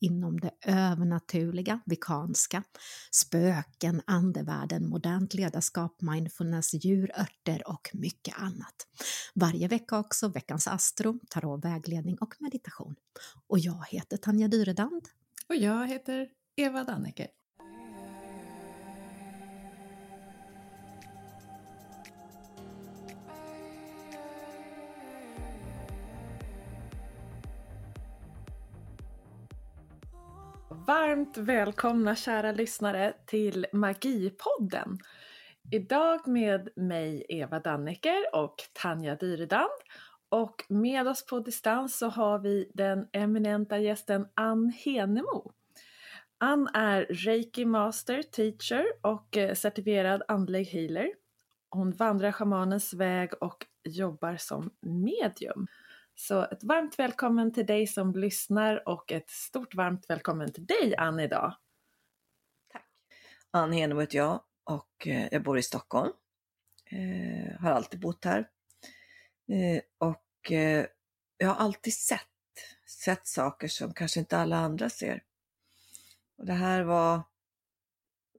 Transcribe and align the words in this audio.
inom 0.00 0.40
det 0.40 0.50
övernaturliga, 0.66 1.80
vikanska, 1.86 2.62
spöken, 3.10 4.02
andevärlden, 4.06 4.88
modernt 4.88 5.34
ledarskap, 5.34 6.00
mindfulness, 6.00 6.74
djur, 6.74 7.10
örter 7.18 7.62
och 7.68 7.90
mycket 7.92 8.38
annat. 8.38 8.86
Varje 9.34 9.68
vecka 9.68 9.98
också 9.98 10.28
veckans 10.28 10.68
astro, 10.68 11.20
tarot, 11.30 11.64
vägledning 11.64 12.16
och 12.18 12.34
meditation. 12.38 12.96
Och 13.46 13.58
jag 13.58 13.84
heter 13.90 14.16
Tanja 14.16 14.48
Dyredand. 14.48 15.08
Och 15.48 15.56
jag 15.56 15.88
heter 15.88 16.28
Eva 16.56 16.84
Danneke. 16.84 17.28
Varmt 30.86 31.36
välkomna 31.36 32.16
kära 32.16 32.52
lyssnare 32.52 33.14
till 33.26 33.66
Magipodden. 33.72 34.98
Idag 35.70 36.28
med 36.28 36.68
mig 36.76 37.26
Eva 37.28 37.60
Dannecker 37.60 38.24
och 38.32 38.54
Tanja 38.72 39.14
Dyredand. 39.14 39.80
Och 40.28 40.64
med 40.68 41.08
oss 41.08 41.26
på 41.26 41.40
distans 41.40 41.98
så 41.98 42.08
har 42.08 42.38
vi 42.38 42.70
den 42.74 43.08
eminenta 43.12 43.78
gästen 43.78 44.26
Ann 44.34 44.72
Henemo. 44.84 45.52
Ann 46.38 46.68
är 46.74 47.02
Reiki 47.02 47.64
Master 47.64 48.22
Teacher 48.22 48.84
och 49.02 49.36
eh, 49.36 49.54
certifierad 49.54 50.22
andlig 50.28 50.64
healer. 50.64 51.08
Hon 51.70 51.92
vandrar 51.92 52.32
shamanens 52.32 52.94
väg 52.94 53.30
och 53.40 53.66
jobbar 53.84 54.36
som 54.36 54.70
medium. 54.80 55.66
Så 56.18 56.42
ett 56.42 56.64
varmt 56.64 56.98
välkommen 56.98 57.52
till 57.52 57.66
dig 57.66 57.86
som 57.86 58.12
lyssnar 58.12 58.88
och 58.88 59.12
ett 59.12 59.30
stort 59.30 59.74
varmt 59.74 60.10
välkommen 60.10 60.52
till 60.52 60.66
dig 60.66 60.94
Ann 60.98 61.20
idag. 61.20 61.56
Tack. 62.72 62.88
Ann 63.50 63.72
Henemo 63.72 64.00
heter 64.00 64.18
jag 64.18 64.42
och 64.64 65.06
eh, 65.06 65.28
jag 65.30 65.42
bor 65.42 65.58
i 65.58 65.62
Stockholm. 65.62 66.12
Eh, 66.90 67.60
har 67.60 67.70
alltid 67.70 68.00
bott 68.00 68.24
här. 68.24 68.48
Eh, 69.48 69.82
och 69.98 70.52
eh, 70.52 70.86
jag 71.36 71.48
har 71.48 71.54
alltid 71.54 71.94
sett, 71.94 72.20
sett 73.04 73.26
saker 73.26 73.68
som 73.68 73.92
kanske 73.92 74.20
inte 74.20 74.38
alla 74.38 74.56
andra 74.56 74.90
ser. 74.90 75.22
Och 76.38 76.46
det 76.46 76.52
här 76.52 76.82
var, 76.82 77.22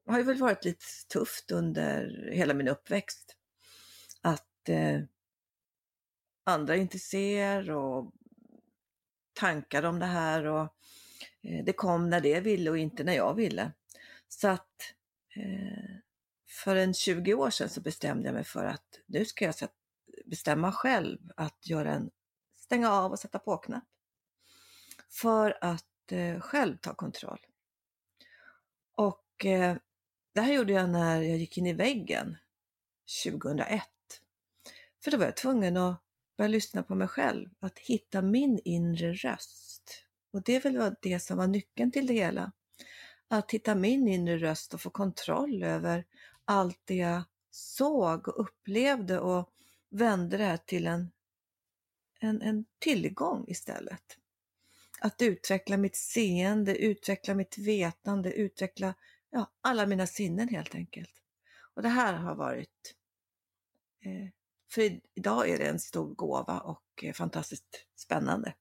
har 0.08 0.18
ju 0.18 0.24
väl 0.24 0.38
varit 0.38 0.66
lite 0.66 0.86
tufft 1.14 1.52
under 1.52 2.30
hela 2.32 2.54
min 2.54 2.68
uppväxt. 2.68 3.36
Att 4.22 4.70
eh, 4.70 5.02
andra 6.48 6.76
inte 6.76 7.00
ser 7.00 7.72
och 7.72 8.12
tankar 9.34 9.84
om 9.84 10.00
det 10.00 10.06
här 10.06 10.46
och 10.46 10.64
eh, 11.42 11.66
det 11.66 11.74
kom 11.74 12.10
när 12.10 12.22
det 12.22 12.40
ville 12.40 12.70
och 12.70 12.78
inte 12.78 13.04
när 13.04 13.14
jag 13.14 13.34
ville. 13.34 13.72
Så 14.28 14.48
att 14.48 14.94
eh, 15.36 15.96
för 16.48 16.76
en 16.76 16.94
20 16.94 17.34
år 17.34 17.50
sedan 17.50 17.70
så 17.70 17.82
bestämde 17.82 18.26
jag 18.26 18.34
mig 18.34 18.44
för 18.44 18.66
att 18.66 19.00
nu 19.06 19.26
ska 19.26 19.46
jag 19.46 19.56
bestämma 20.26 20.72
själv 20.72 21.20
att 21.36 21.68
göra 21.68 21.94
en 21.94 22.10
stänga 22.58 22.92
av 22.92 23.12
och 23.12 23.20
sätta 23.20 23.40
på-knapp. 23.40 23.88
För 25.10 25.58
att 25.62 26.12
eh, 26.12 26.40
själv 26.40 26.78
ta 26.78 26.94
kontroll. 26.94 27.40
Och 28.96 29.24
det 30.34 30.42
här 30.42 30.54
gjorde 30.54 30.74
jag 30.74 30.90
när 30.90 31.22
jag 31.22 31.38
gick 31.38 31.58
in 31.58 31.66
i 31.66 31.74
väggen 31.74 32.38
2001. 33.26 33.82
För 35.04 35.12
då 35.12 35.18
var 35.18 35.26
jag 35.26 35.38
tvungen 35.38 35.78
att 35.78 36.07
börja 36.38 36.48
lyssna 36.48 36.84
på 36.84 36.96
mig 36.96 37.08
själv, 37.08 37.50
att 37.60 37.80
hitta 37.80 38.22
min 38.22 38.60
inre 38.66 39.14
röst. 39.14 40.06
Och 40.32 40.44
det 40.44 40.56
är 40.56 40.62
väl 40.62 40.96
det 41.02 41.20
som 41.20 41.38
var 41.38 41.48
nyckeln 41.48 41.92
till 41.92 42.08
det 42.08 42.14
hela. 42.14 42.52
Att 43.28 43.52
hitta 43.52 43.76
min 43.76 44.08
inre 44.08 44.38
röst 44.38 44.74
och 44.74 44.82
få 44.82 44.90
kontroll 44.90 45.64
över 45.64 46.06
allt 46.46 46.82
det 46.86 46.96
jag 46.96 47.24
såg 47.52 48.28
och 48.28 48.42
upplevde 48.42 49.20
och 49.20 49.50
vände 49.90 50.38
det 50.38 50.44
här 50.44 50.58
till 50.58 50.88
en, 50.88 51.12
en, 52.20 52.42
en 52.42 52.66
tillgång 52.80 53.46
istället. 53.48 54.18
Att 55.00 55.22
utveckla 55.22 55.78
mitt 55.78 55.96
seende, 55.96 56.76
utveckla 56.78 57.34
mitt 57.34 57.58
vetande, 57.58 58.34
utveckla 58.34 58.94
ja, 59.30 59.52
alla 59.62 59.86
mina 59.86 60.08
sinnen 60.08 60.50
helt 60.50 60.76
enkelt. 60.76 61.12
Och 61.74 61.82
det 61.82 61.90
här 61.90 62.14
har 62.14 62.36
varit 62.36 62.96
eh, 64.06 64.30
för 64.72 65.00
idag 65.16 65.50
är 65.50 65.58
det 65.58 65.68
en 65.68 65.80
stor 65.80 66.16
gåva 66.16 66.60
och 66.60 67.04
eh, 67.04 67.14
fantastiskt 67.14 67.86
spännande. 67.96 68.54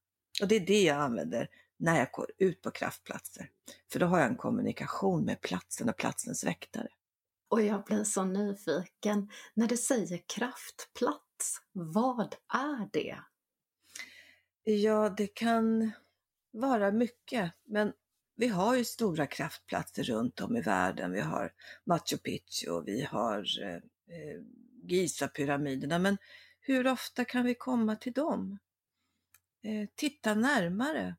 Och 0.43 0.49
det 0.49 0.56
är 0.56 0.67
det 0.67 0.83
jag 0.83 0.97
använder 0.97 1.49
när 1.78 1.99
jag 1.99 2.09
går 2.12 2.31
ut 2.39 2.62
på 2.62 2.71
kraftplatser. 2.71 3.50
För 3.93 4.00
då 4.00 4.06
har 4.06 4.19
jag 4.19 4.28
en 4.28 4.37
kommunikation 4.37 5.25
med 5.25 5.41
platsen 5.41 5.89
och 5.89 5.97
platsens 5.97 6.44
väktare. 6.44 6.89
Och 7.49 7.62
jag 7.62 7.84
blir 7.84 8.05
så 8.05 8.25
nyfiken, 8.25 9.31
när 9.55 9.67
du 9.67 9.77
säger 9.77 10.22
kraftplats, 10.37 11.62
vad 11.72 12.34
är 12.55 12.88
det? 12.93 13.19
Ja, 14.62 15.09
det 15.09 15.27
kan 15.27 15.93
vara 16.53 16.93
mycket, 16.93 17.53
men 17.65 17.93
vi 18.37 18.49
har 18.49 18.77
ju 18.77 18.84
stora 18.84 19.27
kraftplatser 19.27 20.03
runt 20.03 20.41
om 20.41 20.56
i 20.56 20.61
världen. 20.61 21.12
Vi 21.12 21.21
har 21.21 21.53
Machu 21.84 22.17
Picchu 22.17 22.71
och 22.71 22.88
vi 22.88 23.03
har 23.03 23.44
eh, 23.62 23.75
eh 23.75 24.41
Giza-pyramiderna, 24.89 25.99
men 25.99 26.19
hur 26.61 26.87
ofta 26.87 27.25
kan 27.25 27.45
vi 27.45 27.55
komma 27.55 27.97
till 27.97 28.13
dem? 28.13 28.59
Eh, 29.63 29.89
titta 29.95 30.35
närmare. 30.35 31.17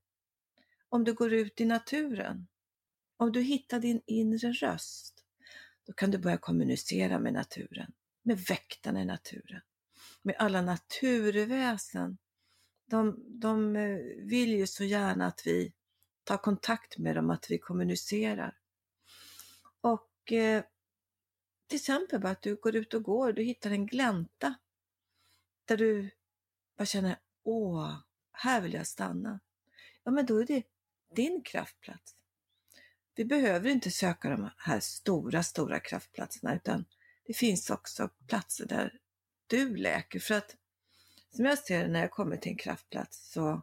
Om 0.89 1.03
du 1.03 1.13
går 1.13 1.33
ut 1.33 1.61
i 1.61 1.65
naturen, 1.65 2.47
om 3.17 3.31
du 3.31 3.41
hittar 3.41 3.79
din 3.79 4.01
inre 4.05 4.51
röst, 4.51 5.23
då 5.85 5.93
kan 5.93 6.11
du 6.11 6.17
börja 6.17 6.37
kommunicera 6.37 7.19
med 7.19 7.33
naturen, 7.33 7.93
med 8.23 8.39
väktarna 8.39 9.01
i 9.01 9.05
naturen, 9.05 9.61
med 10.21 10.35
alla 10.39 10.61
naturväsen. 10.61 12.17
De, 12.85 13.23
de 13.27 13.75
eh, 13.75 13.97
vill 14.17 14.49
ju 14.49 14.67
så 14.67 14.83
gärna 14.83 15.27
att 15.27 15.41
vi 15.45 15.73
tar 16.23 16.37
kontakt 16.37 16.97
med 16.97 17.15
dem, 17.15 17.29
att 17.29 17.51
vi 17.51 17.57
kommunicerar. 17.57 18.57
Och 19.81 20.31
eh, 20.31 20.63
till 21.67 21.75
exempel 21.75 22.19
bara 22.19 22.31
att 22.31 22.41
du 22.41 22.55
går 22.55 22.75
ut 22.75 22.93
och 22.93 23.03
går, 23.03 23.33
du 23.33 23.43
hittar 23.43 23.71
en 23.71 23.85
glänta 23.85 24.55
där 25.65 25.77
du 25.77 26.09
bara 26.77 26.85
känner, 26.85 27.19
åh, 27.43 27.95
här 28.31 28.61
vill 28.61 28.73
jag 28.73 28.87
stanna. 28.87 29.39
Ja, 30.03 30.11
men 30.11 30.25
då 30.25 30.41
är 30.41 30.45
det 30.45 30.63
din 31.15 31.41
kraftplats. 31.41 32.15
Vi 33.15 33.25
behöver 33.25 33.69
inte 33.69 33.91
söka 33.91 34.29
de 34.29 34.49
här 34.57 34.79
stora, 34.79 35.43
stora 35.43 35.79
kraftplatserna, 35.79 36.55
utan 36.55 36.85
det 37.25 37.33
finns 37.33 37.69
också 37.69 38.09
platser 38.27 38.65
där 38.65 38.99
du 39.47 39.75
läker. 39.75 40.19
För 40.19 40.33
att 40.33 40.55
som 41.29 41.45
jag 41.45 41.59
ser 41.59 41.83
det 41.83 41.91
när 41.91 41.99
jag 41.99 42.11
kommer 42.11 42.37
till 42.37 42.51
en 42.51 42.57
kraftplats 42.57 43.31
så 43.31 43.61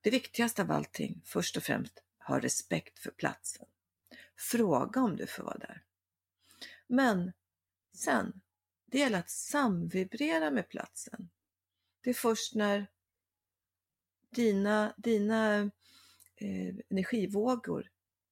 det 0.00 0.10
viktigaste 0.10 0.62
av 0.62 0.70
allting, 0.70 1.22
först 1.24 1.56
och 1.56 1.62
främst, 1.62 2.02
ha 2.18 2.40
respekt 2.40 2.98
för 2.98 3.10
platsen. 3.10 3.66
Fråga 4.36 5.00
om 5.00 5.16
du 5.16 5.26
får 5.26 5.42
vara 5.42 5.58
där. 5.58 5.82
Men 6.88 7.32
sen, 7.94 8.40
det 8.86 8.98
gäller 8.98 9.18
att 9.18 9.30
samvibrera 9.30 10.50
med 10.50 10.68
platsen. 10.68 11.30
Det 12.00 12.10
är 12.10 12.14
först 12.14 12.54
när 12.54 12.86
dina, 14.30 14.94
dina 14.96 15.58
eh, 16.36 16.74
energivågor 16.90 17.90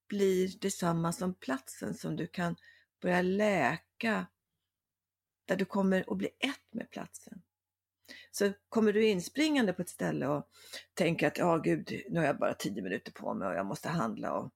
blir 0.08 0.58
detsamma 0.58 1.12
som 1.12 1.34
platsen 1.34 1.94
som 1.94 2.16
du 2.16 2.26
kan 2.26 2.56
börja 3.00 3.22
läka, 3.22 4.26
där 5.44 5.56
du 5.56 5.64
kommer 5.64 6.12
att 6.12 6.18
bli 6.18 6.28
ett 6.38 6.74
med 6.74 6.90
platsen. 6.90 7.42
Så 8.30 8.52
kommer 8.68 8.92
du 8.92 9.06
inspringande 9.06 9.72
på 9.72 9.82
ett 9.82 9.88
ställe 9.88 10.26
och 10.26 10.48
tänker 10.94 11.26
att, 11.26 11.38
ja 11.38 11.56
gud, 11.56 12.02
nu 12.08 12.18
har 12.18 12.26
jag 12.26 12.38
bara 12.38 12.54
tio 12.54 12.82
minuter 12.82 13.12
på 13.12 13.34
mig 13.34 13.48
och 13.48 13.54
jag 13.54 13.66
måste 13.66 13.88
handla 13.88 14.32
och 14.32 14.52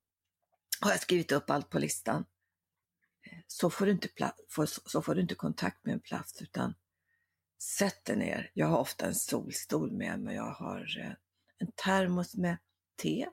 har 0.81 0.91
jag 0.91 1.01
skrivit 1.01 1.33
upp 1.33 1.51
allt 1.51 1.71
på 1.71 1.79
listan? 1.79 2.25
Så 3.53 3.71
får, 3.71 3.87
du 3.87 3.93
inte 3.93 4.33
så 4.87 5.03
får 5.03 5.15
du 5.15 5.21
inte 5.21 5.35
kontakt 5.35 5.85
med 5.85 5.93
en 5.93 6.01
plats 6.01 6.43
utan 6.43 6.75
sätt 7.59 8.05
dig 8.05 8.17
ner. 8.17 8.51
Jag 8.55 8.67
har 8.67 8.79
ofta 8.79 9.07
en 9.07 9.15
solstol 9.15 9.93
med 9.93 10.21
mig. 10.21 10.37
Jag 10.37 10.53
har 10.53 10.99
eh, 10.99 11.13
en 11.59 11.73
termos 11.73 12.37
med 12.37 12.59
te, 12.97 13.29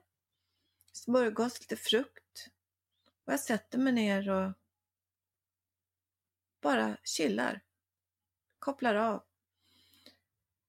smörgås, 0.92 1.60
lite 1.60 1.76
frukt. 1.76 2.48
Och 3.24 3.32
jag 3.32 3.40
sätter 3.40 3.78
mig 3.78 3.92
ner 3.92 4.30
och 4.30 4.52
bara 6.60 6.96
chillar. 7.04 7.64
Kopplar 8.58 8.94
av. 8.94 9.22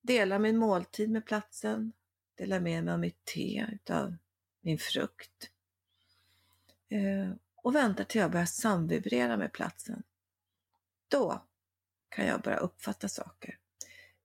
delar 0.01 0.39
min 0.39 0.57
måltid 0.57 1.09
med 1.09 1.25
platsen, 1.25 1.93
delar 2.35 2.59
med 2.59 2.83
mig 2.83 2.93
av 2.93 2.99
mitt 2.99 3.25
te, 3.25 3.67
utav 3.71 4.15
min 4.61 4.79
frukt. 4.79 5.51
Eh, 6.89 7.33
och 7.63 7.75
väntar 7.75 8.03
till 8.03 8.21
jag 8.21 8.31
börjar 8.31 8.45
samvibrera 8.45 9.37
med 9.37 9.53
platsen. 9.53 10.03
Då 11.07 11.45
kan 12.09 12.25
jag 12.25 12.41
börja 12.41 12.57
uppfatta 12.57 13.07
saker. 13.07 13.57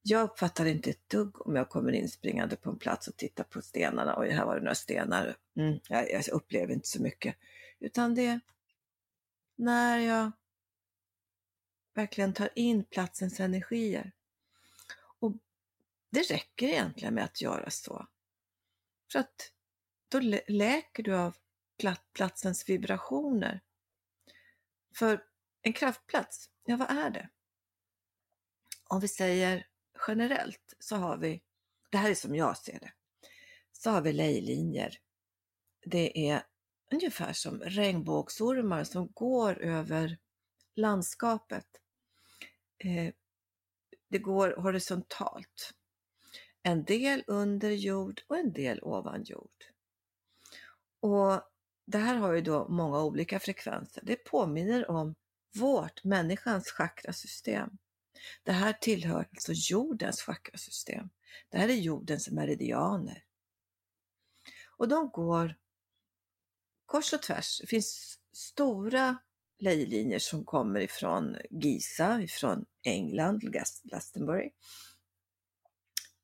Jag 0.02 0.22
uppfattar 0.22 0.66
inte 0.66 0.90
ett 0.90 1.08
dugg 1.08 1.46
om 1.46 1.56
jag 1.56 1.69
kommer 1.69 1.92
inspringande 1.92 2.56
på 2.56 2.70
en 2.70 2.78
plats 2.78 3.08
och 3.08 3.16
tittar 3.16 3.44
på 3.44 3.62
stenarna. 3.62 4.14
Oj, 4.19 4.31
här 4.31 4.44
var 4.44 4.54
det 4.54 4.60
några 4.60 4.75
stenar. 4.75 5.36
Mm, 5.56 5.78
jag, 5.88 6.12
jag 6.12 6.28
upplever 6.28 6.72
inte 6.72 6.88
så 6.88 7.02
mycket. 7.02 7.36
Utan 7.81 8.14
det 8.14 8.40
när 9.56 9.98
jag 9.98 10.32
verkligen 11.94 12.32
tar 12.32 12.48
in 12.54 12.84
platsens 12.84 13.40
energier. 13.40 14.12
Och 15.19 15.32
det 16.10 16.20
räcker 16.20 16.66
egentligen 16.69 17.14
med 17.14 17.25
att 17.25 17.42
göra 17.42 17.70
så. 17.70 18.06
För 19.12 19.19
att 19.19 19.52
då 20.08 20.20
läker 20.48 21.02
du 21.02 21.16
av 21.16 21.37
platsens 22.12 22.69
vibrationer. 22.69 23.61
För 24.97 25.25
en 25.62 25.73
kraftplats, 25.73 26.50
ja 26.65 26.76
vad 26.76 26.91
är 26.91 27.11
det? 27.11 27.29
Om 28.88 29.00
vi 29.00 29.09
säger 29.09 29.67
generellt 30.09 30.75
så 30.79 30.97
har 30.97 31.17
vi, 31.17 31.43
det 31.91 31.99
här 31.99 32.11
är 32.11 32.15
som 32.15 32.35
jag 32.35 32.56
ser 32.56 32.81
det, 32.81 32.93
så 33.73 33.91
har 33.91 34.03
vi 34.03 34.12
lejlinjer. 34.12 34.99
Det 35.87 36.29
är 36.29 36.43
ungefär 36.93 37.32
som 37.32 37.61
regnbågsormar 37.61 38.85
som 38.85 39.12
går 39.12 39.59
över 39.59 40.19
landskapet. 40.75 41.67
Eh, 42.79 43.15
det 44.09 44.19
går 44.19 44.56
horisontalt. 44.56 45.75
En 46.62 46.85
del 46.85 47.25
under 47.26 47.71
jord 47.71 48.23
och 48.26 48.37
en 48.37 48.53
del 48.53 48.81
ovan 48.82 49.25
jord. 49.25 49.65
Och 51.00 51.43
det 51.86 51.98
här 51.98 52.14
har 52.14 52.32
ju 52.32 52.40
då 52.40 52.69
många 52.69 53.02
olika 53.02 53.40
frekvenser. 53.40 54.02
Det 54.04 54.16
påminner 54.16 54.90
om 54.90 55.14
vårt, 55.54 56.04
människans 56.04 56.70
chakrasystem. 56.70 57.70
Det 58.42 58.52
här 58.52 58.72
tillhör 58.72 59.28
alltså 59.31 59.52
jordens 59.52 60.22
chakrasystem. 60.22 61.10
Det 61.48 61.58
här 61.58 61.69
är 61.69 61.75
jordens 61.75 62.31
meridianer. 62.31 63.25
Och 64.76 64.88
de 64.88 65.10
går 65.10 65.54
kors 66.86 67.12
och 67.12 67.22
tvärs. 67.22 67.60
Det 67.60 67.66
finns 67.66 68.19
stora 68.32 69.19
lejlinjer 69.58 70.19
som 70.19 70.44
kommer 70.44 70.80
ifrån 70.80 71.37
Giza, 71.50 72.22
ifrån 72.22 72.64
England, 72.82 73.40
Glastonbury. 73.82 74.50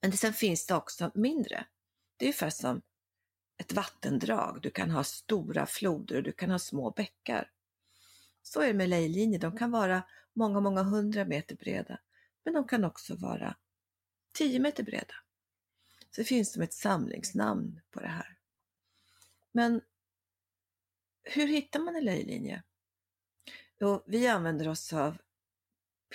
Men 0.03 0.13
sen 0.13 0.33
finns 0.33 0.67
det 0.67 0.75
också 0.75 1.11
mindre. 1.15 1.67
Det 2.17 2.25
är 2.25 2.27
ungefär 2.27 2.51
som 2.51 2.83
ett 3.61 3.73
vattendrag. 3.73 4.59
Du 4.63 4.71
kan 4.71 4.91
ha 4.91 5.05
stora 5.05 5.67
floder 5.67 6.17
och 6.17 6.23
du 6.23 6.33
kan 6.33 6.51
ha 6.51 6.59
små 6.59 6.91
bäckar. 6.91 7.51
Så 8.43 8.61
är 8.61 8.67
det 8.67 8.75
med 8.75 8.89
lejlinjer. 8.89 9.41
De 9.41 9.57
kan 9.57 9.71
vara 9.71 10.03
många, 10.33 10.61
många 10.61 10.83
hundra 10.83 11.25
meter 11.25 11.57
breda. 11.57 12.01
Men 12.45 12.55
de 12.55 12.69
kan 12.69 12.85
också 12.85 13.17
vara 13.17 13.57
tio 14.33 14.61
meter 14.61 14.83
breda. 14.83 15.15
Så 16.11 16.21
det 16.21 16.25
finns 16.25 16.53
som 16.53 16.63
ett 16.63 16.75
samlingsnamn 16.75 17.81
på 17.91 18.01
det 18.01 18.09
här. 18.09 18.39
Men 19.53 19.81
hur 21.23 21.47
hittar 21.47 21.81
man 21.81 21.97
en 21.97 22.05
lejlinje? 22.05 22.63
Jo, 23.81 24.05
vi 24.07 24.27
använder 24.27 24.69
oss 24.69 24.93
av 24.93 25.19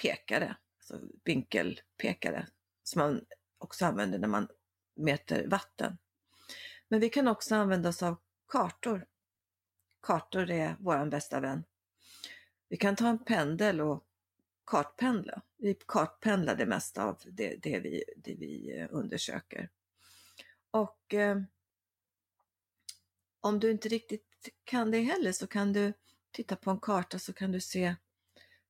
pekare, 0.01 0.57
alltså 0.77 0.99
vinkelpekare, 1.23 2.47
som 2.83 2.99
man 2.99 3.25
också 3.57 3.85
använder 3.85 4.19
när 4.19 4.27
man 4.27 4.47
mäter 4.95 5.47
vatten. 5.47 5.97
Men 6.95 6.99
vi 6.99 7.09
kan 7.09 7.27
också 7.27 7.55
använda 7.55 7.89
oss 7.89 8.03
av 8.03 8.17
kartor. 8.47 9.05
Kartor 10.01 10.51
är 10.51 10.75
vår 10.79 11.05
bästa 11.05 11.39
vän. 11.39 11.63
Vi 12.69 12.77
kan 12.77 12.95
ta 12.95 13.07
en 13.07 13.19
pendel 13.19 13.81
och 13.81 14.05
kartpendla. 14.65 15.41
Vi 15.57 15.77
kartpendlar 15.87 16.55
det 16.55 16.65
mesta 16.65 17.03
av 17.03 17.21
det, 17.25 17.55
det, 17.55 17.79
vi, 17.79 18.03
det 18.17 18.35
vi 18.35 18.79
eh, 18.79 18.87
undersöker. 18.91 19.69
Och 20.71 21.13
eh, 21.13 21.41
om 23.39 23.59
du 23.59 23.71
inte 23.71 23.89
riktigt 23.89 24.49
kan 24.63 24.91
det 24.91 24.99
heller 24.99 25.31
så 25.31 25.47
kan 25.47 25.73
du 25.73 25.93
titta 26.31 26.55
på 26.55 26.71
en 26.71 26.79
karta 26.79 27.19
så 27.19 27.33
kan 27.33 27.51
du 27.51 27.61
se 27.61 27.95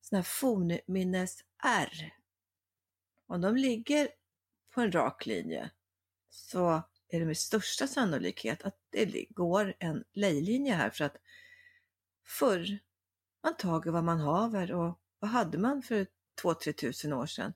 sådana 0.01 0.19
här 0.19 0.23
fornminnes-R. 0.23 2.13
Om 3.27 3.41
de 3.41 3.55
ligger 3.55 4.09
på 4.69 4.81
en 4.81 4.91
rak 4.91 5.25
linje 5.25 5.71
så 6.29 6.83
är 7.15 7.19
det 7.19 7.25
med 7.25 7.37
största 7.37 7.87
sannolikhet 7.87 8.63
att 8.63 8.77
det 8.89 9.25
går 9.29 9.73
en 9.79 10.03
lejlinje 10.13 10.73
här 10.73 10.89
för 10.89 11.05
att 11.05 11.17
förr 12.25 12.79
man 13.43 13.57
tager 13.57 13.91
vad 13.91 14.03
man 14.03 14.19
haver 14.19 14.71
och 14.71 14.99
vad 15.19 15.31
hade 15.31 15.57
man 15.57 15.81
för 15.81 16.07
2-3 16.41 16.71
tusen 16.71 17.13
år 17.13 17.25
sedan? 17.25 17.53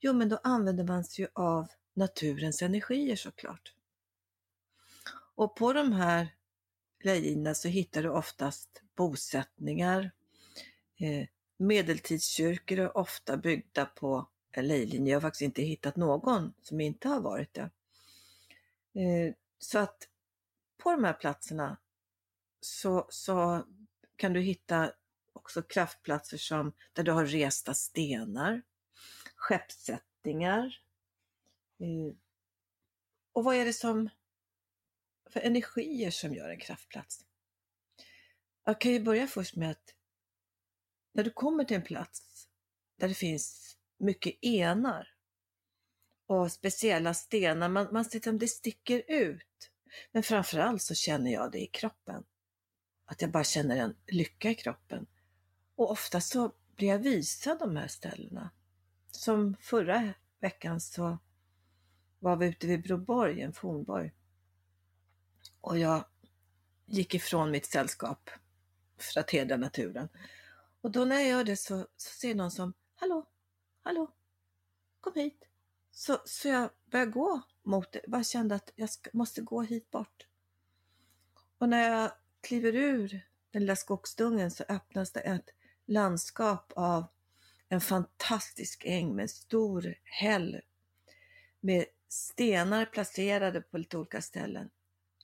Jo, 0.00 0.12
men 0.12 0.28
då 0.28 0.40
använde 0.42 0.84
man 0.84 1.04
sig 1.04 1.28
av 1.32 1.68
naturens 1.94 2.62
energier 2.62 3.16
såklart. 3.16 3.74
Och 5.34 5.56
på 5.56 5.72
de 5.72 5.92
här 5.92 6.28
lejorna 7.04 7.54
så 7.54 7.68
hittar 7.68 8.02
du 8.02 8.08
oftast 8.08 8.82
bosättningar. 8.96 10.10
Eh, 10.96 11.26
medeltidskyrkor 11.56 12.78
är 12.78 12.96
ofta 12.96 13.36
byggda 13.36 13.84
på 13.84 14.28
en 14.50 14.68
lejlinje. 14.68 15.12
Jag 15.12 15.16
har 15.16 15.20
faktiskt 15.20 15.42
inte 15.42 15.62
hittat 15.62 15.96
någon 15.96 16.54
som 16.62 16.80
inte 16.80 17.08
har 17.08 17.20
varit 17.20 17.54
det. 17.54 17.70
Eh, 18.94 19.34
så 19.58 19.78
att 19.78 20.08
på 20.76 20.90
de 20.90 21.04
här 21.04 21.12
platserna 21.12 21.80
så, 22.60 23.06
så 23.10 23.66
kan 24.16 24.32
du 24.32 24.40
hitta 24.40 24.92
också 25.32 25.62
kraftplatser 25.62 26.38
som 26.38 26.72
där 26.92 27.02
du 27.02 27.12
har 27.12 27.26
resta 27.26 27.74
stenar, 27.74 28.62
skeppssättningar. 29.36 30.82
Eh, 31.80 32.16
och 33.32 33.44
vad 33.44 33.56
är 33.56 33.64
det 33.64 33.72
som 33.72 34.08
för 35.30 35.40
energier 35.40 36.10
som 36.10 36.34
gör 36.34 36.48
en 36.48 36.60
kraftplats? 36.60 37.24
Jag 38.64 38.80
kan 38.80 38.92
ju 38.92 39.00
börja 39.00 39.26
först 39.26 39.56
med 39.56 39.70
att 39.70 39.94
när 41.12 41.24
du 41.24 41.30
kommer 41.30 41.64
till 41.64 41.76
en 41.76 41.82
plats 41.82 42.48
där 42.98 43.08
det 43.08 43.14
finns 43.14 43.76
mycket 43.98 44.44
enar 44.44 45.11
och 46.32 46.52
speciella 46.52 47.14
stenar, 47.14 47.68
man, 47.68 47.88
man 47.92 48.04
ser 48.04 48.28
att 48.28 48.40
det 48.40 48.48
sticker 48.48 49.02
ut. 49.08 49.70
Men 50.12 50.22
framförallt 50.22 50.82
så 50.82 50.94
känner 50.94 51.32
jag 51.32 51.52
det 51.52 51.58
i 51.58 51.66
kroppen. 51.66 52.24
Att 53.04 53.22
jag 53.22 53.30
bara 53.30 53.44
känner 53.44 53.76
en 53.76 53.96
lycka 54.06 54.50
i 54.50 54.54
kroppen. 54.54 55.06
Och 55.76 55.90
ofta 55.90 56.20
så 56.20 56.52
blir 56.76 56.88
jag 56.88 56.98
visad 56.98 57.58
de 57.58 57.76
här 57.76 57.88
ställena. 57.88 58.50
Som 59.10 59.56
förra 59.60 60.14
veckan 60.40 60.80
så 60.80 61.18
var 62.18 62.36
vi 62.36 62.46
ute 62.46 62.66
vid 62.66 62.82
Broborg, 62.82 63.42
en 63.42 63.52
fornborg. 63.52 64.12
Och 65.60 65.78
jag 65.78 66.04
gick 66.86 67.14
ifrån 67.14 67.50
mitt 67.50 67.66
sällskap 67.66 68.30
för 68.98 69.20
att 69.20 69.30
hedra 69.30 69.56
naturen. 69.56 70.08
Och 70.80 70.90
då 70.90 71.04
när 71.04 71.16
jag 71.16 71.28
gör 71.28 71.44
det 71.44 71.56
så, 71.56 71.86
så 71.96 72.10
ser 72.10 72.34
någon 72.34 72.50
som, 72.50 72.72
hallå, 72.94 73.26
hallå, 73.82 74.12
kom 75.00 75.14
hit. 75.14 75.51
Så, 75.94 76.18
så 76.24 76.48
jag 76.48 76.70
började 76.90 77.10
gå 77.10 77.42
mot 77.62 77.92
det, 77.92 78.00
jag 78.02 78.10
bara 78.10 78.24
kände 78.24 78.54
att 78.54 78.72
jag 78.74 78.90
ska, 78.90 79.10
måste 79.12 79.42
gå 79.42 79.62
hit 79.62 79.90
bort. 79.90 80.26
Och 81.58 81.68
när 81.68 81.90
jag 81.90 82.12
kliver 82.40 82.74
ur 82.74 83.26
den 83.50 83.62
lilla 83.62 83.76
skogsdungen 83.76 84.50
så 84.50 84.64
öppnas 84.68 85.12
det 85.12 85.20
ett 85.20 85.50
landskap 85.86 86.72
av 86.76 87.04
en 87.68 87.80
fantastisk 87.80 88.84
äng 88.86 89.16
med 89.16 89.30
stor 89.30 89.94
häll 90.04 90.60
med 91.60 91.84
stenar 92.08 92.86
placerade 92.86 93.60
på 93.60 93.78
lite 93.78 93.98
olika 93.98 94.22
ställen. 94.22 94.70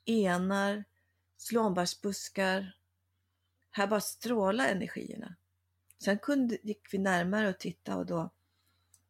Enar, 0.05 0.85
slånbärsbuskar. 1.37 2.77
Här 3.71 3.87
bara 3.87 4.01
strålar 4.01 4.69
energierna. 4.69 5.37
Sen 6.05 6.19
kunde, 6.19 6.59
gick 6.63 6.95
vi 6.95 6.99
närmare 6.99 7.49
och 7.49 7.59
tittade 7.59 7.99
och 7.99 8.07
då 8.07 8.31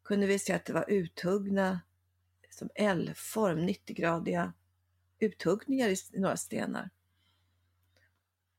kunde 0.09 0.27
vi 0.27 0.39
se 0.39 0.53
att 0.53 0.65
det 0.65 0.73
var 0.73 0.85
uthuggna 0.87 1.81
som 2.49 2.69
L-form, 2.75 3.59
90-gradiga 3.59 4.53
uthuggningar 5.19 5.89
i 5.89 6.19
några 6.19 6.37
stenar. 6.37 6.89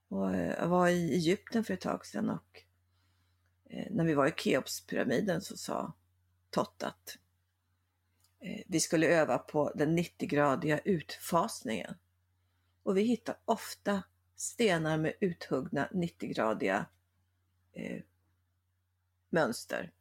Och 0.09 0.35
eh, 0.35 0.55
jag 0.59 0.69
var 0.69 0.89
i 0.89 1.15
Egypten 1.15 1.65
för 1.65 1.75
ett 1.75 1.81
tag 1.81 2.07
sedan 2.07 2.31
och 2.31 2.63
eh, 3.65 3.87
när 3.91 4.05
vi 4.05 4.15
var 4.15 4.27
i 4.27 4.33
Keopspyramiden 4.37 5.41
så 5.41 5.57
sa 5.57 5.93
Tott 6.51 6.83
att 6.83 7.19
eh, 8.41 8.63
vi 8.67 8.81
skulle 8.81 9.07
öva 9.07 9.39
på 9.39 9.73
den 9.75 9.99
90-gradiga 9.99 10.79
utfasningen. 10.79 11.95
Och 12.83 12.97
vi 12.97 13.03
hittar 13.03 13.37
ofta 13.45 14.03
stenar 14.37 14.99
med 14.99 15.15
uthuggna 15.21 15.89
90-gradiga 15.93 16.87
eh, 17.73 18.03
mönster. 19.31 19.93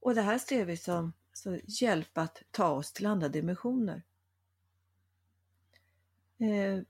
Och 0.00 0.14
det 0.14 0.22
här 0.22 0.38
ser 0.38 0.64
vi 0.64 0.76
som, 0.76 1.12
alltså 1.30 1.60
hjälp 1.64 2.18
att 2.18 2.42
ta 2.50 2.68
oss 2.68 2.92
till 2.92 3.06
andra 3.06 3.28
dimensioner. 3.28 4.02
Eh, 6.38 6.82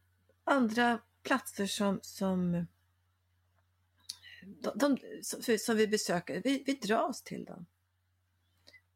andra 0.44 1.00
platser 1.22 1.66
som, 1.66 2.00
som, 2.02 2.66
de, 4.42 4.72
de, 4.74 4.98
som, 5.22 5.58
som 5.58 5.76
vi 5.76 5.88
besöker, 5.88 6.42
vi, 6.44 6.62
vi 6.66 6.74
dras 6.74 7.22
till 7.22 7.44
dem. 7.44 7.66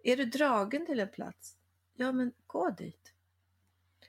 Är 0.02 0.16
du 0.16 0.25
dragen 0.25 0.87
till 0.87 1.00
en 1.00 1.09
plats? 1.09 1.56
Ja, 1.94 2.12
men 2.12 2.33
gå 2.47 2.71
dit. 2.71 3.12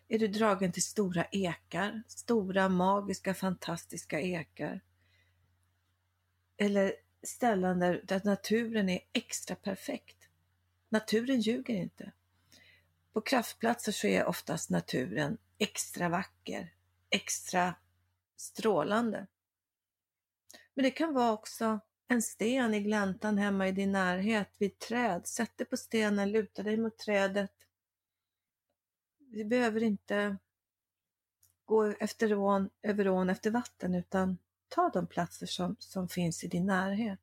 Är 0.07 0.19
du 0.19 0.27
dragen 0.27 0.71
till 0.71 0.83
stora 0.83 1.25
ekar, 1.25 2.03
stora 2.07 2.69
magiska 2.69 3.33
fantastiska 3.33 4.21
ekar? 4.21 4.81
Eller 6.57 6.93
ställen 7.25 7.79
där, 7.79 8.01
där 8.03 8.21
naturen 8.23 8.89
är 8.89 8.99
extra 9.13 9.55
perfekt. 9.55 10.17
Naturen 10.89 11.41
ljuger 11.41 11.73
inte. 11.73 12.11
På 13.13 13.21
kraftplatser 13.21 13.91
så 13.91 14.07
är 14.07 14.25
oftast 14.25 14.69
naturen 14.69 15.37
extra 15.57 16.09
vacker, 16.09 16.73
extra 17.09 17.75
strålande. 18.35 19.27
Men 20.73 20.83
det 20.83 20.91
kan 20.91 21.13
vara 21.13 21.33
också 21.33 21.79
en 22.07 22.21
sten 22.21 22.73
i 22.73 22.79
gläntan 22.79 23.37
hemma 23.37 23.67
i 23.67 23.71
din 23.71 23.91
närhet 23.91 24.49
vid 24.57 24.79
träd. 24.79 25.27
Sätt 25.27 25.57
dig 25.57 25.67
på 25.67 25.77
stenen, 25.77 26.31
luta 26.31 26.63
dig 26.63 26.77
mot 26.77 26.97
trädet. 26.97 27.51
Vi 29.17 29.45
behöver 29.45 29.83
inte 29.83 30.37
gå 31.65 31.83
efter 31.83 32.33
ån, 32.33 32.69
över 32.81 33.07
ån 33.07 33.29
efter 33.29 33.51
vatten 33.51 33.95
utan 33.95 34.37
ta 34.69 34.89
de 34.89 35.07
platser 35.07 35.45
som, 35.45 35.75
som 35.79 36.07
finns 36.07 36.43
i 36.43 36.47
din 36.47 36.65
närhet. 36.65 37.19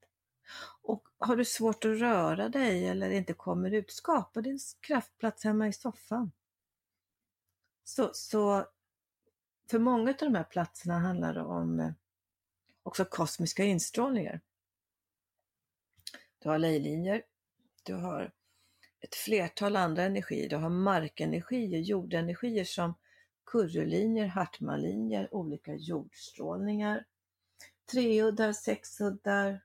Och 0.83 1.09
har 1.19 1.37
du 1.37 1.45
svårt 1.45 1.85
att 1.85 1.99
röra 1.99 2.49
dig 2.49 2.87
eller 2.89 3.11
inte 3.11 3.33
kommer 3.33 3.71
ut, 3.71 3.93
skapa 3.93 4.41
din 4.41 4.59
kraftplats 4.81 5.45
hemma 5.45 5.69
i 5.69 5.73
soffan. 5.73 6.33
Så, 7.85 8.11
så 8.15 8.67
för 9.71 9.79
många 9.79 10.11
av 10.11 10.17
de 10.19 10.35
här 10.35 10.45
platserna 10.45 10.99
handlar 10.99 11.35
det 11.35 11.43
om 11.43 11.81
eh, 11.81 11.93
också 12.83 13.05
kosmiska 13.05 13.65
instrålningar. 13.65 14.41
Du 16.39 16.49
har 16.49 16.59
lejlinjer, 16.59 17.23
du 17.83 17.95
har 17.95 18.33
ett 19.01 19.15
flertal 19.15 19.77
andra 19.77 20.03
energier. 20.03 20.49
Du 20.49 20.57
har 20.57 20.71
markenergier, 20.71 21.81
jordenergier 21.81 22.65
som 22.65 22.95
kurrelinjer, 23.47 24.27
hartmanlinjer, 24.27 25.35
olika 25.35 25.75
jordstrålningar, 25.75 27.05
treuddar, 27.87 28.53
sexuddar, 28.53 29.61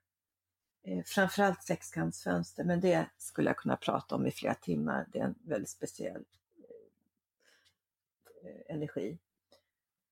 eh, 0.83 1.03
framförallt 1.05 1.63
sexkantsfönster, 1.63 2.63
men 2.63 2.79
det 2.79 3.09
skulle 3.17 3.49
jag 3.49 3.57
kunna 3.57 3.77
prata 3.77 4.15
om 4.15 4.27
i 4.27 4.31
flera 4.31 4.55
timmar. 4.55 5.05
Det 5.11 5.19
är 5.19 5.23
en 5.23 5.35
väldigt 5.43 5.69
speciell 5.69 6.25
eh, 8.43 8.75
energi. 8.75 9.17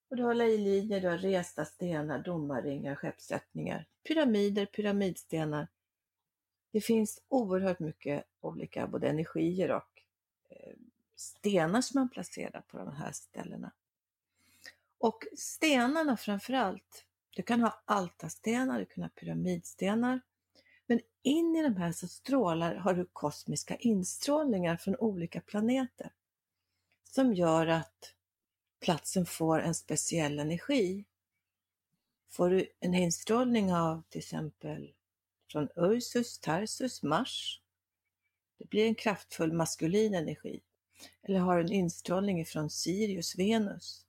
Och 0.09 0.15
du 0.15 0.23
har 0.23 0.33
lejlinjer, 0.33 1.01
du 1.01 1.07
har 1.07 1.17
resta 1.17 1.65
stenar, 1.65 2.19
domarringar, 2.19 2.95
skeppssättningar, 2.95 3.85
pyramider, 4.07 4.65
pyramidstenar. 4.65 5.67
Det 6.71 6.81
finns 6.81 7.21
oerhört 7.27 7.79
mycket 7.79 8.23
olika 8.41 8.87
både 8.87 9.09
energier 9.09 9.71
och 9.71 10.01
eh, 10.49 10.73
stenar 11.15 11.81
som 11.81 11.99
man 11.99 12.09
placerar 12.09 12.61
på 12.61 12.77
de 12.77 12.95
här 12.95 13.11
ställena. 13.11 13.71
Och 14.97 15.23
stenarna 15.37 16.17
framförallt, 16.17 17.05
du 17.35 17.43
kan 17.43 17.61
ha 17.61 17.83
altarstenar, 17.85 18.79
du 18.79 18.85
kan 18.85 19.03
ha 19.03 19.09
pyramidstenar. 19.09 20.21
Men 20.87 20.99
in 21.21 21.55
i 21.55 21.63
de 21.63 21.75
här 21.75 21.91
så 21.91 22.07
strålar, 22.07 22.75
har 22.75 22.93
du 22.93 23.09
kosmiska 23.13 23.75
instrålningar 23.75 24.77
från 24.77 24.95
olika 24.95 25.41
planeter 25.41 26.13
som 27.03 27.33
gör 27.33 27.67
att 27.67 28.13
platsen 28.79 29.25
får 29.25 29.59
en 29.59 29.75
speciell 29.75 30.39
energi. 30.39 31.05
Får 32.29 32.49
du 32.49 32.67
en 32.79 32.93
instrålning 32.93 33.73
av 33.73 34.03
till 34.09 34.19
exempel 34.19 34.93
från 35.51 35.69
Ursus, 35.75 36.39
Tarsus, 36.39 37.03
Mars. 37.03 37.61
Det 38.57 38.69
blir 38.69 38.85
en 38.85 38.95
kraftfull 38.95 39.53
maskulin 39.53 40.13
energi. 40.13 40.61
Eller 41.21 41.39
har 41.39 41.55
du 41.55 41.61
en 41.61 41.71
instrålning 41.71 42.45
från 42.45 42.69
Sirius, 42.69 43.39
Venus. 43.39 44.05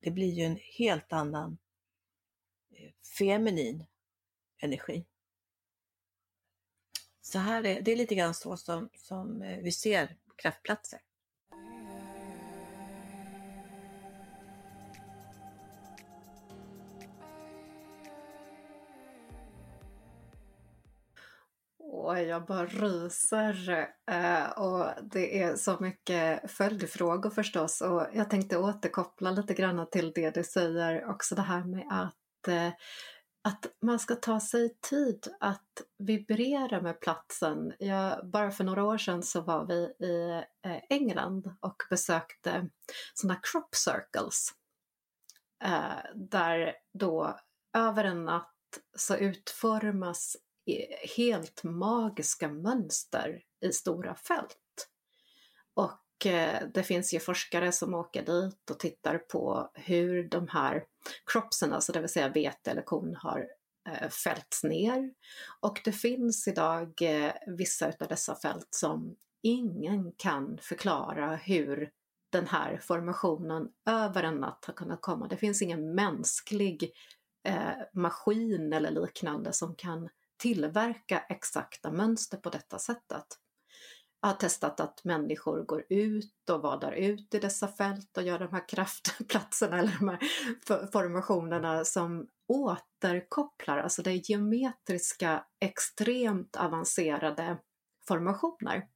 Det 0.00 0.10
blir 0.10 0.32
ju 0.32 0.44
en 0.44 0.58
helt 0.78 1.12
annan 1.12 1.58
feminin 3.18 3.86
energi. 4.62 5.06
Så 7.22 7.38
här 7.38 7.66
är 7.66 7.80
det 7.80 7.92
är 7.92 7.96
lite 7.96 8.14
grann 8.14 8.34
så 8.34 8.56
som, 8.56 8.90
som 8.96 9.42
eh, 9.42 9.58
vi 9.58 9.72
ser 9.72 10.16
kraftplatser. 10.36 11.00
och 22.04 22.20
jag 22.20 22.44
bara 22.44 22.66
ryser. 22.66 23.88
Eh, 24.10 24.50
och 24.50 24.86
det 25.02 25.42
är 25.42 25.56
så 25.56 25.76
mycket 25.80 26.50
följdfrågor 26.50 27.30
förstås 27.30 27.80
och 27.80 28.06
jag 28.12 28.30
tänkte 28.30 28.58
återkoppla 28.58 29.30
lite 29.30 29.54
grann 29.54 29.86
till 29.90 30.12
det 30.14 30.34
du 30.34 30.44
säger 30.44 31.10
också 31.10 31.34
det 31.34 31.42
här 31.42 31.64
med 31.64 31.86
att 31.90 32.14
Eh, 32.48 32.72
att 33.46 33.66
man 33.82 33.98
ska 33.98 34.14
ta 34.14 34.40
sig 34.40 34.76
tid 34.80 35.28
att 35.40 35.82
vibrera 35.98 36.80
med 36.80 37.00
platsen. 37.00 37.72
Jag, 37.78 38.30
bara 38.30 38.50
för 38.50 38.64
några 38.64 38.84
år 38.84 38.98
sedan 38.98 39.22
så 39.22 39.40
var 39.40 39.66
vi 39.66 40.06
i 40.06 40.42
eh, 40.62 40.78
England 40.88 41.56
och 41.60 41.82
besökte 41.90 42.68
sådana 43.14 43.40
crop 43.42 43.74
circles. 43.74 44.48
Eh, 45.64 46.12
där 46.14 46.74
då 46.92 47.38
över 47.76 48.04
en 48.04 48.24
natt 48.24 48.50
så 48.96 49.16
utformas 49.16 50.36
helt 51.16 51.64
magiska 51.64 52.48
mönster 52.48 53.40
i 53.60 53.72
stora 53.72 54.14
fält. 54.14 54.88
Och 55.74 56.00
det 56.74 56.82
finns 56.86 57.14
ju 57.14 57.20
forskare 57.20 57.72
som 57.72 57.94
åker 57.94 58.22
dit 58.22 58.70
och 58.70 58.78
tittar 58.78 59.18
på 59.18 59.70
hur 59.74 60.28
de 60.28 60.48
här 60.48 60.84
cropsen, 61.32 61.72
alltså 61.72 61.92
det 61.92 62.00
vill 62.00 62.08
säga 62.08 62.28
vete 62.28 62.70
eller 62.70 62.82
korn, 62.82 63.16
har 63.16 63.46
eh, 63.88 64.08
fällts 64.08 64.64
ner. 64.64 65.10
Och 65.60 65.80
det 65.84 65.92
finns 65.92 66.48
idag 66.48 67.02
eh, 67.02 67.32
vissa 67.46 67.86
av 67.86 68.08
dessa 68.08 68.34
fält 68.34 68.68
som 68.70 69.16
ingen 69.42 70.12
kan 70.12 70.58
förklara 70.62 71.36
hur 71.36 71.90
den 72.30 72.46
här 72.46 72.78
formationen 72.78 73.68
över 73.86 74.22
en 74.22 74.36
natt 74.36 74.64
har 74.66 74.74
kunnat 74.74 75.02
komma. 75.02 75.28
Det 75.28 75.36
finns 75.36 75.62
ingen 75.62 75.94
mänsklig 75.94 76.92
eh, 77.44 77.72
maskin 77.92 78.72
eller 78.72 78.90
liknande 78.90 79.52
som 79.52 79.74
kan 79.74 80.08
tillverka 80.36 81.18
exakta 81.18 81.90
mönster 81.90 82.36
på 82.36 82.50
detta 82.50 82.78
sättet. 82.78 83.26
Jag 84.24 84.28
har 84.28 84.36
testat 84.36 84.80
att 84.80 85.04
människor 85.04 85.64
går 85.64 85.84
ut 85.88 86.50
och 86.50 86.62
vadar 86.62 86.92
ut 86.92 87.34
i 87.34 87.38
dessa 87.38 87.68
fält 87.68 88.16
och 88.16 88.22
gör 88.22 88.38
de 88.38 88.52
här 88.52 88.68
kraftplatserna 88.68 89.78
eller 89.78 89.96
de 89.98 90.08
här 90.08 90.90
formationerna 90.92 91.84
som 91.84 92.26
återkopplar, 92.48 93.78
alltså 93.78 94.02
det 94.02 94.10
är 94.10 94.30
geometriska, 94.30 95.44
extremt 95.60 96.56
avancerade 96.56 97.56
formationer. 98.08 98.86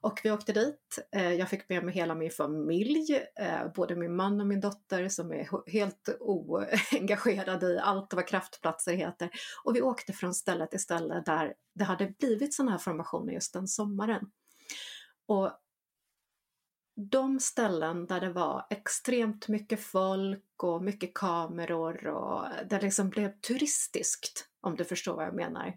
Och 0.00 0.20
vi 0.24 0.30
åkte 0.30 0.52
dit. 0.52 0.98
Eh, 1.16 1.32
jag 1.32 1.48
fick 1.48 1.68
med 1.68 1.84
mig 1.84 1.94
hela 1.94 2.14
min 2.14 2.30
familj, 2.30 3.26
eh, 3.40 3.72
både 3.74 3.96
min 3.96 4.16
man 4.16 4.40
och 4.40 4.46
min 4.46 4.60
dotter 4.60 5.08
som 5.08 5.32
är 5.32 5.70
helt 5.70 6.08
oengagerade 6.20 7.66
i 7.66 7.78
allt 7.78 8.14
vad 8.14 8.28
kraftplatser 8.28 8.94
heter. 8.94 9.30
Och 9.64 9.76
vi 9.76 9.82
åkte 9.82 10.12
från 10.12 10.34
ställe 10.34 10.66
till 10.66 10.80
ställe 10.80 11.22
där 11.26 11.54
det 11.74 11.84
hade 11.84 12.14
blivit 12.18 12.54
sådana 12.54 12.70
här 12.70 12.78
formationer 12.78 13.32
just 13.32 13.52
den 13.52 13.68
sommaren. 13.68 14.30
Och 15.26 15.52
de 17.10 17.40
ställen 17.40 18.06
där 18.06 18.20
det 18.20 18.32
var 18.32 18.66
extremt 18.70 19.48
mycket 19.48 19.80
folk 19.80 20.62
och 20.62 20.82
mycket 20.82 21.14
kameror 21.14 22.06
och 22.06 22.48
där 22.66 22.78
det 22.78 22.86
liksom 22.86 23.10
blev 23.10 23.40
turistiskt, 23.40 24.48
om 24.60 24.76
du 24.76 24.84
förstår 24.84 25.16
vad 25.16 25.26
jag 25.26 25.34
menar. 25.34 25.76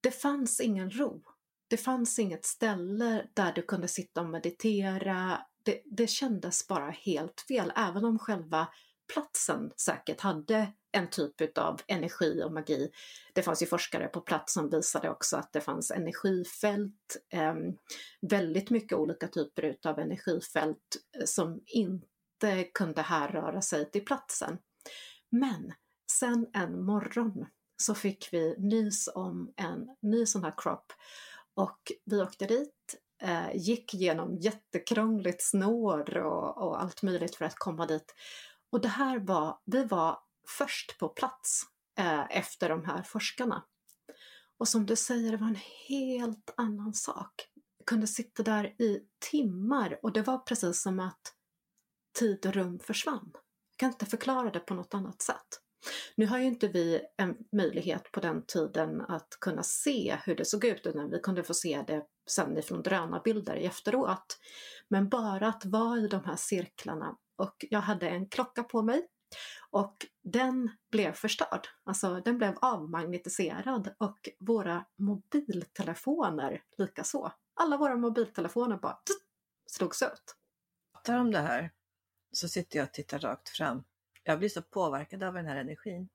Det 0.00 0.10
fanns 0.10 0.60
ingen 0.60 0.90
ro 0.90 1.22
det 1.68 1.76
fanns 1.76 2.18
inget 2.18 2.44
ställe 2.44 3.26
där 3.34 3.52
du 3.52 3.62
kunde 3.62 3.88
sitta 3.88 4.20
och 4.20 4.26
meditera. 4.26 5.40
Det, 5.62 5.82
det 5.84 6.06
kändes 6.06 6.68
bara 6.68 6.90
helt 6.90 7.40
fel, 7.40 7.72
även 7.76 8.04
om 8.04 8.18
själva 8.18 8.68
platsen 9.12 9.72
säkert 9.76 10.20
hade 10.20 10.72
en 10.92 11.10
typ 11.10 11.58
av 11.58 11.80
energi 11.86 12.42
och 12.44 12.52
magi. 12.52 12.90
Det 13.32 13.42
fanns 13.42 13.62
ju 13.62 13.66
forskare 13.66 14.08
på 14.08 14.20
plats 14.20 14.52
som 14.52 14.70
visade 14.70 15.10
också 15.10 15.36
att 15.36 15.52
det 15.52 15.60
fanns 15.60 15.90
energifält, 15.90 17.16
eh, 17.32 17.54
väldigt 18.20 18.70
mycket 18.70 18.98
olika 18.98 19.28
typer 19.28 19.76
av 19.84 19.98
energifält 19.98 20.96
eh, 21.18 21.24
som 21.24 21.60
inte 21.66 22.64
kunde 22.74 23.02
härröra 23.02 23.62
sig 23.62 23.90
till 23.90 24.04
platsen. 24.04 24.58
Men 25.30 25.72
sen 26.12 26.46
en 26.52 26.84
morgon 26.84 27.46
så 27.76 27.94
fick 27.94 28.28
vi 28.32 28.54
nys 28.58 29.08
om 29.14 29.52
en 29.56 29.96
ny 30.02 30.26
sån 30.26 30.44
här 30.44 30.54
crop 30.56 30.92
och 31.54 31.92
vi 32.04 32.22
åkte 32.22 32.46
dit 32.46 32.96
eh, 33.22 33.56
gick 33.56 33.94
genom 33.94 34.36
jättekrångligt 34.36 35.42
snår 35.42 36.16
och, 36.16 36.62
och 36.62 36.82
allt 36.82 37.02
möjligt 37.02 37.36
för 37.36 37.44
att 37.44 37.54
komma 37.54 37.86
dit. 37.86 38.14
Och 38.74 38.80
det 38.80 38.88
här 38.88 39.18
var, 39.18 39.58
vi 39.64 39.84
var 39.84 40.18
först 40.58 40.98
på 40.98 41.08
plats 41.08 41.62
eh, 41.98 42.36
efter 42.36 42.68
de 42.68 42.84
här 42.84 43.02
forskarna. 43.02 43.64
Och 44.58 44.68
som 44.68 44.86
du 44.86 44.96
säger, 44.96 45.30
det 45.30 45.36
var 45.36 45.46
en 45.46 45.58
helt 45.88 46.54
annan 46.56 46.94
sak. 46.94 47.48
Jag 47.78 47.86
kunde 47.86 48.06
sitta 48.06 48.42
där 48.42 48.82
i 48.82 49.00
timmar 49.30 49.98
och 50.02 50.12
det 50.12 50.22
var 50.22 50.38
precis 50.38 50.82
som 50.82 51.00
att 51.00 51.34
tid 52.18 52.46
och 52.46 52.54
rum 52.54 52.78
försvann. 52.78 53.30
Jag 53.32 53.76
kan 53.76 53.90
inte 53.90 54.06
förklara 54.06 54.50
det 54.50 54.60
på 54.60 54.74
något 54.74 54.94
annat 54.94 55.22
sätt. 55.22 55.60
Nu 56.16 56.26
har 56.26 56.38
ju 56.38 56.44
inte 56.44 56.68
vi 56.68 57.00
en 57.16 57.36
möjlighet 57.52 58.12
på 58.12 58.20
den 58.20 58.46
tiden 58.46 59.00
att 59.00 59.28
kunna 59.40 59.62
se 59.62 60.16
hur 60.24 60.36
det 60.36 60.44
såg 60.44 60.64
ut 60.64 60.86
utan 60.86 61.10
vi 61.10 61.20
kunde 61.20 61.42
få 61.42 61.54
se 61.54 61.84
det 61.86 62.06
sen 62.26 62.58
ifrån 62.58 62.82
drönarbilder 62.82 63.56
efteråt. 63.56 64.38
Men 64.88 65.08
bara 65.08 65.48
att 65.48 65.64
vara 65.64 65.98
i 65.98 66.08
de 66.08 66.24
här 66.24 66.36
cirklarna 66.36 67.16
och 67.36 67.64
jag 67.70 67.80
hade 67.80 68.08
en 68.08 68.28
klocka 68.28 68.62
på 68.62 68.82
mig 68.82 69.08
och 69.70 70.06
den 70.22 70.70
blev 70.90 71.12
förstörd, 71.12 71.68
alltså 71.84 72.20
den 72.20 72.38
blev 72.38 72.58
avmagnetiserad 72.60 73.94
och 73.98 74.28
våra 74.38 74.84
mobiltelefoner 74.96 76.62
likaså. 76.78 77.32
Alla 77.54 77.76
våra 77.76 77.96
mobiltelefoner 77.96 78.76
bara 78.76 78.98
slogs 79.66 80.02
ut. 80.02 80.36
Pratar 80.92 81.18
om 81.18 81.30
det 81.30 81.40
här 81.40 81.72
så 82.32 82.48
sitter 82.48 82.78
jag 82.78 82.86
och 82.86 82.92
tittar 82.92 83.18
rakt 83.18 83.48
fram. 83.48 83.84
Jag 84.22 84.38
blir 84.38 84.48
så 84.48 84.62
påverkad 84.62 85.22
av 85.22 85.34
den 85.34 85.46
här 85.46 85.56
energin. 85.56 86.08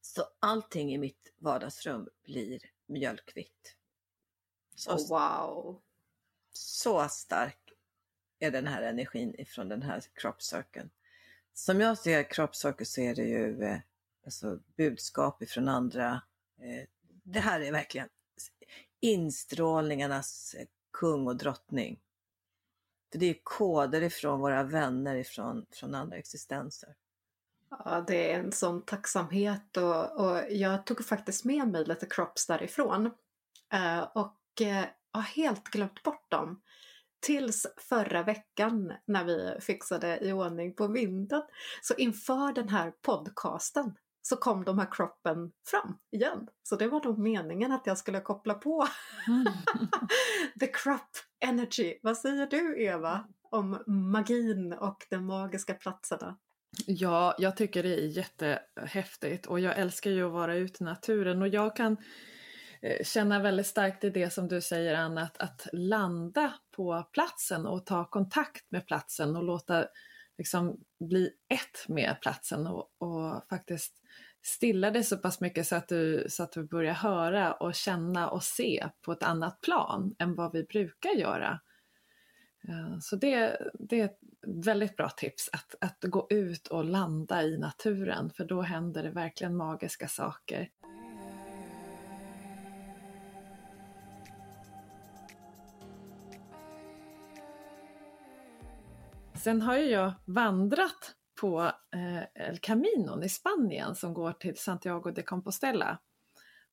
Så 0.00 0.24
allting 0.40 0.94
i 0.94 0.98
mitt 0.98 1.32
vardagsrum 1.38 2.08
blir 2.24 2.60
mjölkvitt. 2.86 3.76
Så, 4.74 4.92
oh, 4.92 5.08
wow! 5.08 5.82
Så 6.52 7.08
stark 7.08 7.65
är 8.38 8.50
den 8.50 8.66
här 8.66 8.82
energin 8.82 9.34
ifrån 9.38 9.68
den 9.68 9.82
här 9.82 10.02
kroppscirkeln. 10.14 10.90
Som 11.54 11.80
jag 11.80 11.98
ser 11.98 12.30
kroppscirkel 12.30 12.86
så 12.86 13.00
är 13.00 13.14
det 13.14 13.24
ju 13.24 13.62
eh, 13.62 13.78
alltså, 14.24 14.58
budskap 14.76 15.42
ifrån 15.42 15.68
andra. 15.68 16.22
Eh, 16.58 16.88
det 17.22 17.40
här 17.40 17.60
är 17.60 17.72
verkligen 17.72 18.08
instrålningarnas 19.00 20.56
kung 20.92 21.26
och 21.26 21.36
drottning. 21.36 22.00
För 23.12 23.18
det 23.18 23.26
är 23.26 23.36
koder 23.42 24.02
ifrån 24.02 24.40
våra 24.40 24.62
vänner 24.62 25.14
ifrån 25.14 25.66
från 25.70 25.94
andra 25.94 26.16
existenser. 26.16 26.94
Ja, 27.70 28.04
det 28.06 28.32
är 28.32 28.38
en 28.38 28.52
sån 28.52 28.82
tacksamhet 28.82 29.76
och, 29.76 30.20
och 30.20 30.42
jag 30.50 30.86
tog 30.86 31.04
faktiskt 31.04 31.44
med 31.44 31.68
mig 31.68 31.84
lite 31.84 32.06
crops 32.06 32.46
därifrån. 32.46 33.10
Eh, 33.72 34.00
och 34.00 34.62
eh, 34.62 34.84
har 35.10 35.22
helt 35.22 35.64
glömt 35.64 36.02
bort 36.02 36.30
dem. 36.30 36.62
Tills 37.26 37.66
förra 37.76 38.22
veckan 38.22 38.92
när 39.06 39.24
vi 39.24 39.60
fixade 39.60 40.18
i 40.22 40.32
ordning 40.32 40.74
på 40.74 40.86
vinden. 40.86 41.42
Så 41.82 41.94
inför 41.94 42.52
den 42.52 42.68
här 42.68 42.92
podcasten 43.02 43.94
så 44.22 44.36
kom 44.36 44.64
de 44.64 44.78
här 44.78 44.88
kroppen 44.92 45.52
fram 45.66 45.98
igen. 46.12 46.48
Så 46.62 46.76
det 46.76 46.88
var 46.88 47.00
då 47.00 47.16
meningen 47.16 47.72
att 47.72 47.86
jag 47.86 47.98
skulle 47.98 48.20
koppla 48.20 48.54
på 48.54 48.86
mm. 49.28 49.44
the 50.60 50.66
crop 50.66 51.10
energy. 51.44 51.98
Vad 52.02 52.16
säger 52.16 52.46
du 52.46 52.82
Eva 52.82 53.28
om 53.42 53.82
magin 53.86 54.72
och 54.72 55.06
de 55.10 55.26
magiska 55.26 55.74
platserna? 55.74 56.38
Ja, 56.86 57.34
jag 57.38 57.56
tycker 57.56 57.82
det 57.82 57.94
är 57.94 58.06
jättehäftigt 58.06 59.46
och 59.46 59.60
jag 59.60 59.78
älskar 59.78 60.10
ju 60.10 60.26
att 60.26 60.32
vara 60.32 60.54
ute 60.54 60.84
i 60.84 60.86
naturen 60.86 61.42
och 61.42 61.48
jag 61.48 61.76
kan 61.76 61.96
Eh, 62.86 63.04
känna 63.04 63.42
väldigt 63.42 63.66
starkt 63.66 64.04
i 64.04 64.10
det 64.10 64.30
som 64.30 64.48
du 64.48 64.60
säger 64.60 64.94
Anna, 64.94 65.22
att, 65.22 65.38
att 65.38 65.66
landa 65.72 66.54
på 66.76 67.08
platsen 67.12 67.66
och 67.66 67.86
ta 67.86 68.04
kontakt 68.04 68.70
med 68.70 68.86
platsen 68.86 69.36
och 69.36 69.44
låta 69.44 69.86
liksom 70.38 70.80
bli 71.00 71.30
ett 71.48 71.88
med 71.88 72.16
platsen 72.20 72.66
och, 72.66 72.90
och 72.98 73.48
faktiskt 73.48 73.94
stilla 74.42 74.90
dig 74.90 75.04
så 75.04 75.16
pass 75.16 75.40
mycket 75.40 75.66
så 75.66 75.76
att, 75.76 75.88
du, 75.88 76.26
så 76.28 76.42
att 76.42 76.52
du 76.52 76.64
börjar 76.64 76.94
höra 76.94 77.52
och 77.52 77.74
känna 77.74 78.30
och 78.30 78.42
se 78.42 78.88
på 79.02 79.12
ett 79.12 79.22
annat 79.22 79.60
plan 79.60 80.14
än 80.18 80.34
vad 80.34 80.52
vi 80.52 80.64
brukar 80.64 81.10
göra. 81.10 81.60
Eh, 82.68 82.98
så 83.00 83.16
det, 83.16 83.58
det 83.74 84.00
är 84.00 84.04
ett 84.04 84.18
väldigt 84.46 84.96
bra 84.96 85.08
tips 85.08 85.50
att, 85.52 85.74
att 85.80 86.10
gå 86.10 86.26
ut 86.30 86.66
och 86.66 86.84
landa 86.84 87.42
i 87.42 87.58
naturen 87.58 88.30
för 88.30 88.44
då 88.44 88.62
händer 88.62 89.02
det 89.02 89.10
verkligen 89.10 89.56
magiska 89.56 90.08
saker. 90.08 90.68
Sen 99.46 99.62
har 99.62 99.76
ju 99.76 99.84
jag 99.84 100.12
vandrat 100.24 101.14
på 101.40 101.72
eh, 101.94 102.48
El 102.48 102.58
Camino 102.58 103.24
i 103.24 103.28
Spanien 103.28 103.94
som 103.94 104.14
går 104.14 104.32
till 104.32 104.56
Santiago 104.56 105.10
de 105.10 105.22
Compostela. 105.22 105.98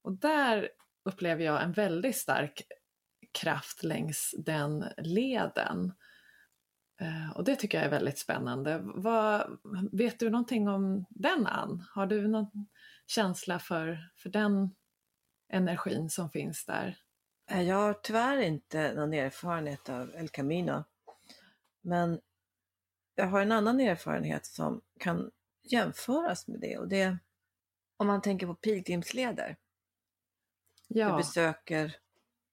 Och 0.01 0.17
där 0.17 0.69
upplever 1.05 1.43
jag 1.43 1.63
en 1.63 1.71
väldigt 1.71 2.17
stark 2.17 2.61
kraft 3.39 3.83
längs 3.83 4.35
den 4.37 4.85
leden. 4.97 5.93
Eh, 7.01 7.37
och 7.37 7.43
det 7.43 7.55
tycker 7.55 7.77
jag 7.77 7.85
är 7.85 7.91
väldigt 7.91 8.19
spännande. 8.19 8.81
Vad, 8.83 9.59
vet 9.91 10.19
du 10.19 10.29
någonting 10.29 10.67
om 10.67 11.05
den 11.09 11.47
Ann? 11.47 11.85
Har 11.93 12.05
du 12.05 12.27
någon 12.27 12.67
känsla 13.07 13.59
för, 13.59 14.11
för 14.17 14.29
den 14.29 14.75
energin 15.49 16.09
som 16.09 16.29
finns 16.29 16.65
där? 16.65 16.97
Eh, 17.51 17.61
jag 17.61 17.75
har 17.75 17.93
tyvärr 17.93 18.37
inte 18.37 18.93
någon 18.93 19.13
erfarenhet 19.13 19.89
av 19.89 20.15
El 20.15 20.29
Camino. 20.29 20.83
Men 21.81 22.19
jag 23.15 23.27
har 23.27 23.41
en 23.41 23.51
annan 23.51 23.79
erfarenhet 23.79 24.45
som 24.45 24.81
kan 24.99 25.31
jämföras 25.63 26.47
med 26.47 26.59
det 26.59 26.77
och 26.77 26.87
det 26.87 27.17
om 27.97 28.07
man 28.07 28.21
tänker 28.21 28.47
på 28.47 28.55
pilgrimsleder. 28.55 29.57
Ja. 30.87 31.09
Du 31.09 31.17
besöker 31.17 31.95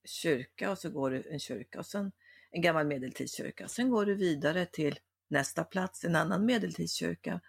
kyrka 0.05 0.71
och 0.71 0.79
så 0.79 0.91
går 0.91 1.11
du 1.11 1.31
en 1.31 1.39
kyrka 1.39 1.79
och 1.79 1.87
sen 1.87 2.13
en 2.51 2.63
gammal 2.63 2.87
medeltidskyrka. 2.87 3.69
Sen 3.69 3.91
går 3.91 4.07
du 4.07 4.15
vidare 4.15 4.67
till 4.67 4.99
nästa 5.29 5.65
plats, 5.65 6.05
en 6.05 6.17
annan 6.17 6.47
medeltidskyrka. 6.47 7.41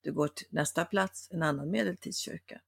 Du 0.00 0.12
går 0.12 0.28
till 0.28 0.46
nästa 0.50 0.84
plats, 0.84 1.28
en 1.30 1.42
annan 1.42 1.70
medeltidskyrka. 1.70 2.60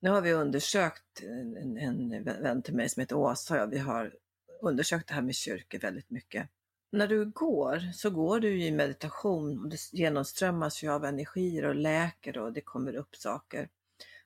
Nu 0.00 0.10
har 0.10 0.20
vi 0.20 0.32
undersökt, 0.32 1.22
en, 1.22 1.78
en 1.78 2.24
vän 2.24 2.62
till 2.62 2.74
mig 2.74 2.88
som 2.88 3.00
heter 3.00 3.16
Åsa 3.16 3.64
och 3.64 3.72
vi 3.72 3.78
har 3.78 4.14
undersökt 4.60 5.08
det 5.08 5.14
här 5.14 5.22
med 5.22 5.34
kyrkor 5.34 5.78
väldigt 5.78 6.10
mycket 6.10 6.48
när 6.94 7.08
du 7.08 7.24
går 7.24 7.92
så 7.92 8.10
går 8.10 8.40
du 8.40 8.62
i 8.62 8.70
meditation 8.70 9.60
och 9.60 9.68
det 9.68 9.92
genomströmmas 9.92 10.82
ju 10.82 10.90
av 10.90 11.04
energier 11.04 11.64
och 11.64 11.74
läker 11.74 12.38
och 12.38 12.52
det 12.52 12.60
kommer 12.60 12.96
upp 12.96 13.16
saker. 13.16 13.68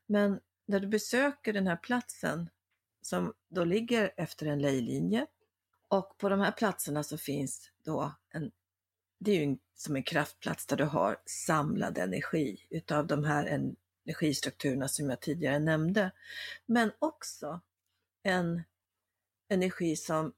Men 0.06 0.40
när 0.66 0.80
du 0.80 0.86
besöker 0.86 1.52
den 1.52 1.66
här 1.66 1.76
platsen 1.76 2.50
som 3.02 3.32
då 3.48 3.64
ligger 3.64 4.12
efter 4.16 4.46
en 4.46 4.58
lejlinje 4.58 5.26
och 5.88 6.18
på 6.18 6.28
de 6.28 6.40
här 6.40 6.52
platserna 6.52 7.02
så 7.02 7.18
finns 7.18 7.70
då 7.84 8.14
en, 8.30 8.50
det 9.18 9.30
är 9.30 9.46
ju 9.46 9.56
som 9.74 9.96
en 9.96 10.02
kraftplats 10.02 10.66
där 10.66 10.76
du 10.76 10.84
har 10.84 11.16
samlad 11.26 11.98
energi 11.98 12.66
utav 12.70 13.06
de 13.06 13.24
här 13.24 13.44
energistrukturerna 14.06 14.88
som 14.88 15.10
jag 15.10 15.20
tidigare 15.20 15.58
nämnde. 15.58 16.10
Men 16.66 16.92
också 16.98 17.60
en 18.22 18.62
energi 19.48 19.96
som 19.96 20.32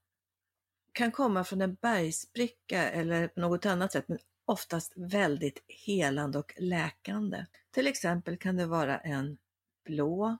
kan 0.92 1.12
komma 1.12 1.44
från 1.44 1.60
en 1.60 1.74
bergsbricka 1.74 2.90
eller 2.90 3.28
på 3.28 3.40
något 3.40 3.66
annat 3.66 3.92
sätt, 3.92 4.08
men 4.08 4.18
oftast 4.44 4.92
väldigt 4.96 5.64
helande 5.68 6.38
och 6.38 6.54
läkande. 6.58 7.46
Till 7.70 7.86
exempel 7.86 8.36
kan 8.36 8.56
det 8.56 8.66
vara 8.66 8.98
en 8.98 9.38
blå, 9.84 10.38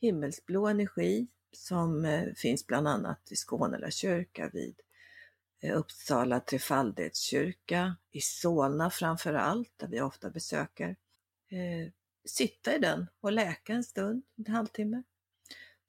himmelsblå 0.00 0.66
energi 0.66 1.26
som 1.52 2.04
eh, 2.04 2.32
finns 2.36 2.66
bland 2.66 2.88
annat 2.88 3.32
i 3.32 3.36
Skånela 3.36 3.90
kyrka 3.90 4.50
vid 4.52 4.80
eh, 5.62 5.78
Uppsala 5.78 6.40
trefaldighetskyrka, 6.40 7.96
i 8.10 8.20
Solna 8.20 8.90
framför 8.90 9.34
allt, 9.34 9.72
där 9.76 9.88
vi 9.88 10.00
ofta 10.00 10.30
besöker. 10.30 10.96
Eh, 11.48 11.92
sitta 12.24 12.76
i 12.76 12.78
den 12.78 13.06
och 13.20 13.32
läka 13.32 13.72
en 13.72 13.84
stund, 13.84 14.22
en 14.36 14.54
halvtimme. 14.54 15.02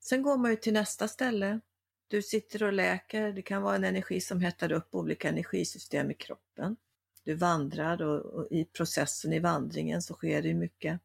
Sen 0.00 0.22
går 0.22 0.36
man 0.36 0.50
ju 0.50 0.56
till 0.56 0.72
nästa 0.72 1.08
ställe 1.08 1.60
du 2.08 2.22
sitter 2.22 2.62
och 2.62 2.72
läker, 2.72 3.32
det 3.32 3.42
kan 3.42 3.62
vara 3.62 3.76
en 3.76 3.84
energi 3.84 4.20
som 4.20 4.40
hettar 4.40 4.72
upp 4.72 4.94
olika 4.94 5.28
energisystem 5.28 6.10
i 6.10 6.14
kroppen. 6.14 6.76
Du 7.24 7.34
vandrar 7.34 8.02
och, 8.02 8.24
och 8.24 8.48
i 8.50 8.64
processen 8.64 9.32
i 9.32 9.38
vandringen 9.38 10.02
så 10.02 10.14
sker 10.14 10.42
det 10.42 10.54
mycket. 10.54 11.00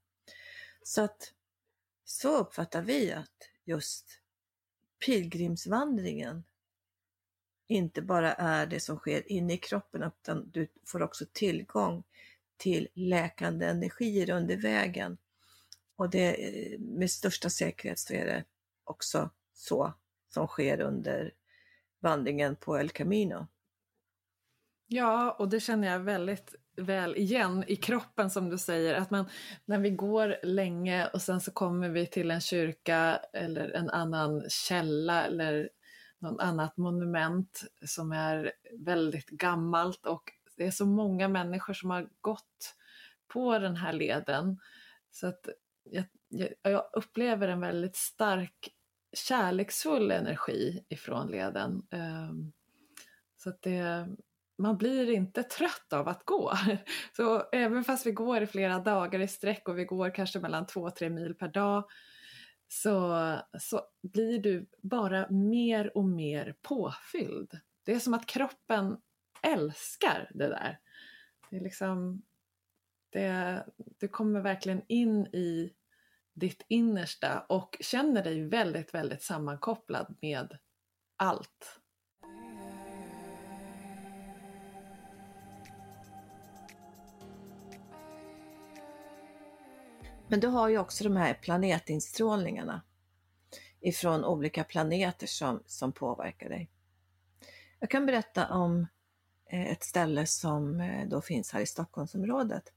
Så 0.84 1.02
att 1.02 1.34
så 2.06 2.38
uppfattar 2.38 2.82
vi 2.82 3.12
att 3.12 3.50
just 3.66 4.20
pilgrimsvandringen 5.06 6.44
inte 7.68 8.02
bara 8.02 8.34
är 8.34 8.66
det 8.66 8.80
som 8.80 8.98
sker 8.98 9.32
inne 9.32 9.54
i 9.54 9.58
kroppen 9.58 10.04
utan 10.04 10.50
du 10.50 10.68
får 10.86 11.02
också 11.02 11.26
tillgång 11.34 12.04
till 12.58 12.88
läkande 12.94 13.66
energier 13.66 14.30
under 14.30 14.58
vägen. 14.58 15.18
Och 15.96 16.10
det, 16.10 16.34
eh, 16.34 16.80
med 16.80 17.12
största 17.12 17.50
säkerhet 17.50 18.00
så 18.00 18.14
är 18.14 18.26
det 18.26 18.44
också 18.84 19.30
så 19.54 19.94
som 20.34 20.48
sker 20.48 20.82
under 20.82 21.32
vandringen 22.02 22.56
på 22.56 22.78
El 22.78 22.90
Camino. 22.90 23.48
Ja, 24.88 25.36
och 25.40 25.50
det 25.50 25.60
känner 25.60 25.88
jag 25.88 26.00
väldigt 26.00 26.56
väl 26.76 27.16
igen 27.16 27.64
i 27.68 27.76
kroppen 27.76 28.30
som 28.30 28.50
du 28.50 28.58
säger, 28.58 28.96
att 28.96 29.12
man, 29.12 29.26
när 29.66 29.80
vi 29.80 29.90
går 29.90 30.36
länge 30.44 31.08
och 31.08 31.22
sen 31.22 31.42
så 31.42 31.52
kommer 31.52 31.90
vi 31.90 32.08
till 32.08 32.32
en 32.32 32.42
kyrka 32.42 33.20
eller 33.34 33.70
en 33.70 33.90
annan 33.90 34.50
källa 34.50 35.26
eller 35.26 35.70
något 36.20 36.42
annat 36.42 36.78
monument 36.78 37.62
som 37.86 38.12
är 38.12 38.52
väldigt 38.80 39.30
gammalt 39.30 40.06
och 40.06 40.24
det 40.58 40.66
är 40.66 40.72
så 40.72 40.86
många 40.86 41.28
människor 41.28 41.74
som 41.74 41.90
har 41.90 42.10
gått 42.22 42.76
på 43.28 43.60
den 43.60 43.76
här 43.76 43.94
leden. 43.94 44.60
Så 45.12 45.28
att 45.28 45.50
jag, 45.84 46.06
jag, 46.30 46.50
jag 46.62 46.84
upplever 46.94 47.48
en 47.48 47.62
väldigt 47.62 47.96
stark 47.96 48.70
kärleksfull 49.14 50.12
energi 50.12 50.84
ifrån 50.90 51.28
leden. 51.28 51.88
Ehm, 51.92 52.52
så 53.38 53.50
att 53.50 53.62
det, 53.62 54.08
man 54.58 54.78
blir 54.78 55.12
inte 55.12 55.44
trött 55.44 55.94
av 55.94 56.08
att 56.08 56.26
gå. 56.26 56.54
Så 57.16 57.44
även 57.52 57.84
fast 57.84 58.06
vi 58.06 58.12
går 58.12 58.42
i 58.42 58.48
flera 58.48 58.80
dagar 58.80 59.20
i 59.20 59.28
sträck 59.28 59.70
och 59.70 59.80
vi 59.80 59.86
går 59.86 60.16
kanske 60.16 60.40
mellan 60.40 60.68
två 60.68 60.82
och 60.82 60.96
tre 60.96 61.10
mil 61.10 61.36
per 61.36 61.48
dag 61.48 61.84
så, 62.68 63.36
så 63.60 63.82
blir 64.02 64.40
du 64.40 64.66
bara 64.82 65.30
mer 65.30 65.98
och 65.98 66.04
mer 66.04 66.56
påfylld. 66.62 67.60
Det 67.84 67.94
är 67.94 68.00
som 68.00 68.14
att 68.14 68.26
kroppen 68.26 68.98
älskar 69.42 70.32
det 70.34 70.48
där. 70.48 70.80
Det 71.50 71.56
är 71.56 71.62
liksom, 71.62 72.22
det, 73.10 73.66
du 74.00 74.08
kommer 74.08 74.42
verkligen 74.42 74.82
in 74.88 75.26
i 75.26 75.74
ditt 76.34 76.66
innersta 76.68 77.46
och 77.50 77.78
känner 77.80 78.24
dig 78.24 78.48
väldigt, 78.48 78.94
väldigt 78.94 79.24
sammankopplad 79.24 80.16
med 80.22 80.58
allt. 81.16 81.82
Men 90.28 90.40
du 90.40 90.48
har 90.48 90.70
ju 90.70 90.78
också 90.78 91.04
de 91.04 91.16
här 91.16 91.34
planetinstrålningarna 91.34 92.82
ifrån 93.82 94.26
olika 94.26 94.64
planeter 94.64 95.28
som, 95.28 95.64
som 95.66 95.92
påverkar 95.92 96.50
dig. 96.50 96.70
Jag 97.80 97.90
kan 97.90 98.06
berätta 98.06 98.48
om 98.48 98.88
eh, 99.46 99.72
ett 99.72 99.84
ställe 99.84 100.26
som 100.26 100.82
eh, 100.82 101.08
då 101.08 101.22
finns 101.22 101.52
här 101.52 101.62
i 101.62 101.66
Stockholmsområdet. 101.66 102.74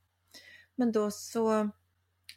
Men 0.74 0.92
då 0.92 1.10
så, 1.10 1.70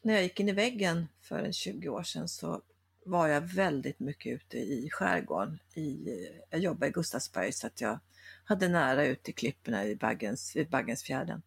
när 0.01 0.13
jag 0.13 0.23
gick 0.23 0.39
in 0.39 0.49
i 0.49 0.53
väggen 0.53 1.07
för 1.21 1.39
en 1.39 1.53
20 1.53 1.89
år 1.89 2.03
sedan 2.03 2.27
så 2.27 2.61
var 3.05 3.27
jag 3.27 3.41
väldigt 3.41 3.99
mycket 3.99 4.33
ute 4.33 4.57
i 4.57 4.89
skärgården. 4.91 5.59
I, 5.73 6.07
jag 6.49 6.59
jobbade 6.59 6.87
i 6.87 6.91
Gustavsberg 6.91 7.51
så 7.51 7.67
att 7.67 7.81
jag 7.81 7.99
hade 8.45 8.67
nära 8.67 9.05
ut 9.05 9.23
till 9.23 9.35
klipporna 9.35 9.85
i 9.85 9.95
Baggens, 9.95 10.55
vid 10.55 10.69
Baggensfjärden. 10.69 11.41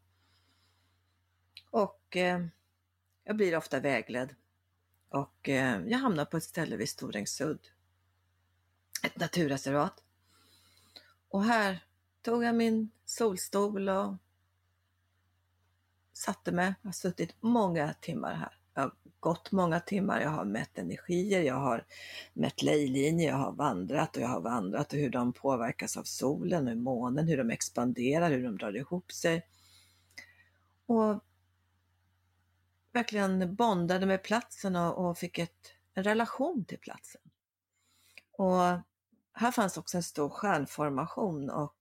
Och 1.70 2.16
eh, 2.16 2.46
jag 3.24 3.36
blir 3.36 3.56
ofta 3.56 3.80
vägledd 3.80 4.34
och 5.08 5.48
eh, 5.48 5.80
jag 5.86 5.98
hamnar 5.98 6.24
på 6.24 6.36
ett 6.36 6.44
ställe 6.44 6.76
vid 6.76 6.88
Storängsudd. 6.88 7.68
Ett 9.02 9.16
naturreservat. 9.18 10.04
Och 11.28 11.44
här 11.44 11.84
tog 12.22 12.44
jag 12.44 12.54
min 12.54 12.90
solstol 13.04 13.88
och 13.88 14.14
satte 16.20 16.52
mig. 16.52 16.74
Jag 16.82 16.88
har 16.88 16.92
suttit 16.92 17.34
många 17.40 17.94
timmar 18.00 18.34
här. 18.34 18.54
Jag 18.74 18.82
har 18.82 18.92
gått 19.20 19.52
många 19.52 19.80
timmar, 19.80 20.20
jag 20.20 20.30
har 20.30 20.44
mätt 20.44 20.78
energier, 20.78 21.42
jag 21.42 21.54
har 21.54 21.86
mätt 22.32 22.62
lejlinjer, 22.62 23.28
jag 23.30 23.36
har 23.36 23.52
vandrat 23.52 24.16
och 24.16 24.22
jag 24.22 24.28
har 24.28 24.40
vandrat 24.40 24.92
och 24.92 24.98
hur 24.98 25.10
de 25.10 25.32
påverkas 25.32 25.96
av 25.96 26.02
solen 26.02 26.68
och 26.68 26.76
månen, 26.76 27.28
hur 27.28 27.36
de 27.36 27.50
expanderar, 27.50 28.30
hur 28.30 28.44
de 28.44 28.58
drar 28.58 28.76
ihop 28.76 29.12
sig. 29.12 29.46
Och 30.86 31.20
verkligen 32.92 33.54
bondade 33.54 34.06
med 34.06 34.22
platsen 34.22 34.76
och, 34.76 35.08
och 35.08 35.18
fick 35.18 35.38
ett, 35.38 35.72
en 35.94 36.04
relation 36.04 36.64
till 36.64 36.78
platsen. 36.78 37.20
Och 38.32 38.60
här 39.32 39.52
fanns 39.52 39.76
också 39.76 39.96
en 39.96 40.02
stor 40.02 40.28
stjärnformation 40.28 41.50
och 41.50 41.76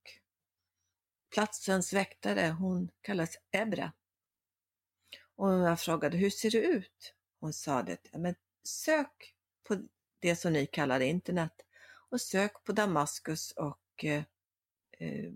platsens 1.34 1.92
väktare, 1.92 2.56
hon 2.58 2.90
kallas 3.00 3.36
Ebra. 3.50 3.92
Och 5.40 5.52
jag 5.52 5.80
frågade, 5.80 6.16
hur 6.16 6.30
ser 6.30 6.50
det 6.50 6.58
ut? 6.58 7.14
Hon 7.40 7.52
sa 7.52 7.82
det, 7.82 7.98
men 8.12 8.34
sök 8.64 9.34
på 9.62 9.82
det 10.18 10.36
som 10.36 10.52
ni 10.52 10.66
kallar 10.66 11.00
internet 11.00 11.52
och 12.10 12.20
sök 12.20 12.64
på 12.64 12.72
Damaskus 12.72 13.52
och 13.52 14.04
eh, 14.04 14.22
eh, 14.92 15.32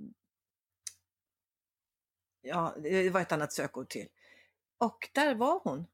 ja, 2.43 2.77
det 2.83 3.11
var 3.11 3.21
ett 3.21 3.33
annat 3.33 3.53
sökord 3.53 3.89
till. 3.89 4.09
Och 4.79 5.11
där 5.13 5.35
var 5.35 5.61
hon. 5.65 5.87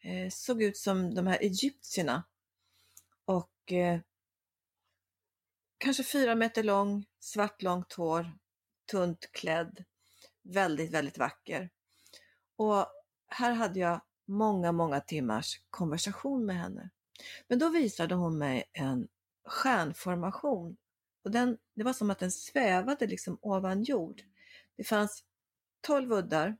Eh, 0.00 0.30
såg 0.30 0.62
ut 0.62 0.76
som 0.76 1.14
de 1.14 1.26
här 1.26 1.38
egyptierna. 1.38 2.24
Och 3.24 3.72
eh, 3.72 4.00
kanske 5.78 6.04
fyra 6.04 6.34
meter 6.34 6.62
lång, 6.62 7.06
svart 7.18 7.62
långt 7.62 7.92
hår, 7.92 8.38
tunt 8.90 9.32
klädd, 9.32 9.84
väldigt, 10.42 10.90
väldigt 10.90 11.18
vacker. 11.18 11.70
Och 12.56 12.99
här 13.30 13.52
hade 13.52 13.80
jag 13.80 14.00
många, 14.26 14.72
många 14.72 15.00
timmars 15.00 15.60
konversation 15.70 16.46
med 16.46 16.56
henne. 16.56 16.90
Men 17.48 17.58
då 17.58 17.68
visade 17.68 18.14
hon 18.14 18.38
mig 18.38 18.64
en 18.72 19.08
stjärnformation 19.44 20.76
och 21.24 21.30
den, 21.30 21.58
det 21.74 21.84
var 21.84 21.92
som 21.92 22.10
att 22.10 22.18
den 22.18 22.30
svävade 22.32 23.06
liksom 23.06 23.38
ovan 23.42 23.82
jord. 23.82 24.22
Det 24.76 24.84
fanns 24.84 25.24
12 25.80 26.12
uddar 26.12 26.56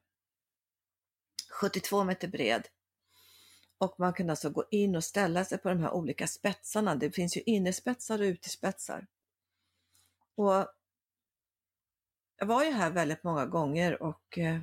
72 1.51 2.05
meter 2.05 2.29
bred. 2.29 2.69
Och 3.79 3.95
man 3.99 4.13
kunde 4.13 4.33
alltså 4.33 4.51
gå 4.51 4.65
in 4.71 4.97
och 4.97 5.05
ställa 5.05 5.45
sig 5.45 5.59
på 5.59 5.69
de 5.69 5.81
här 5.81 5.91
olika 5.91 6.27
spetsarna. 6.27 6.95
Det 6.95 7.11
finns 7.11 7.37
ju 7.37 7.41
innerspetsar 7.41 8.19
och 8.19 8.25
utespetsar. 8.25 9.07
Och 10.35 10.67
jag 12.37 12.47
var 12.47 12.65
ju 12.65 12.71
här 12.71 12.91
väldigt 12.91 13.25
många 13.25 13.47
gånger 13.47 14.03
och 14.03 14.39
eh, 14.39 14.61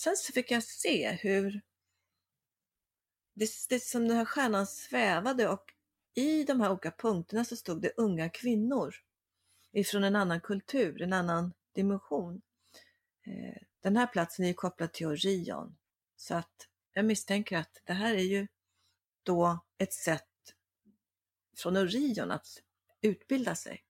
sen 0.00 0.16
så 0.16 0.32
fick 0.32 0.50
jag 0.50 0.62
se 0.62 1.10
hur 1.10 1.60
det, 3.34 3.50
det 3.68 3.82
som 3.82 4.08
den 4.08 4.16
här 4.16 4.24
stjärnan 4.24 4.66
svävade 4.66 5.48
och 5.48 5.74
i 6.14 6.44
de 6.44 6.60
här 6.60 6.70
olika 6.70 6.90
punkterna 6.90 7.44
så 7.44 7.56
stod 7.56 7.82
det 7.82 7.92
unga 7.96 8.28
kvinnor 8.28 8.94
ifrån 9.72 10.04
en 10.04 10.16
annan 10.16 10.40
kultur, 10.40 11.02
en 11.02 11.12
annan 11.12 11.52
dimension. 11.74 12.42
Eh, 13.26 13.62
den 13.80 13.96
här 13.96 14.06
platsen 14.06 14.44
är 14.44 14.48
ju 14.48 14.54
kopplad 14.54 14.92
till 14.92 15.06
Orion. 15.06 15.76
Så 16.16 16.34
att 16.34 16.68
jag 16.92 17.04
misstänker 17.04 17.58
att 17.58 17.80
det 17.84 17.92
här 17.92 18.14
är 18.14 18.22
ju 18.22 18.48
då 19.22 19.64
ett 19.78 19.92
sätt 19.92 20.54
från 21.56 21.76
Orion 21.76 22.30
att 22.30 22.62
utbilda 23.00 23.54
sig. 23.54 23.84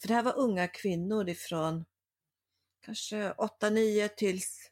För 0.00 0.08
det 0.08 0.14
här 0.14 0.22
var 0.22 0.36
unga 0.38 0.68
kvinnor 0.68 1.28
ifrån 1.28 1.84
kanske 2.80 3.32
8-9 3.32 4.08
tills 4.08 4.67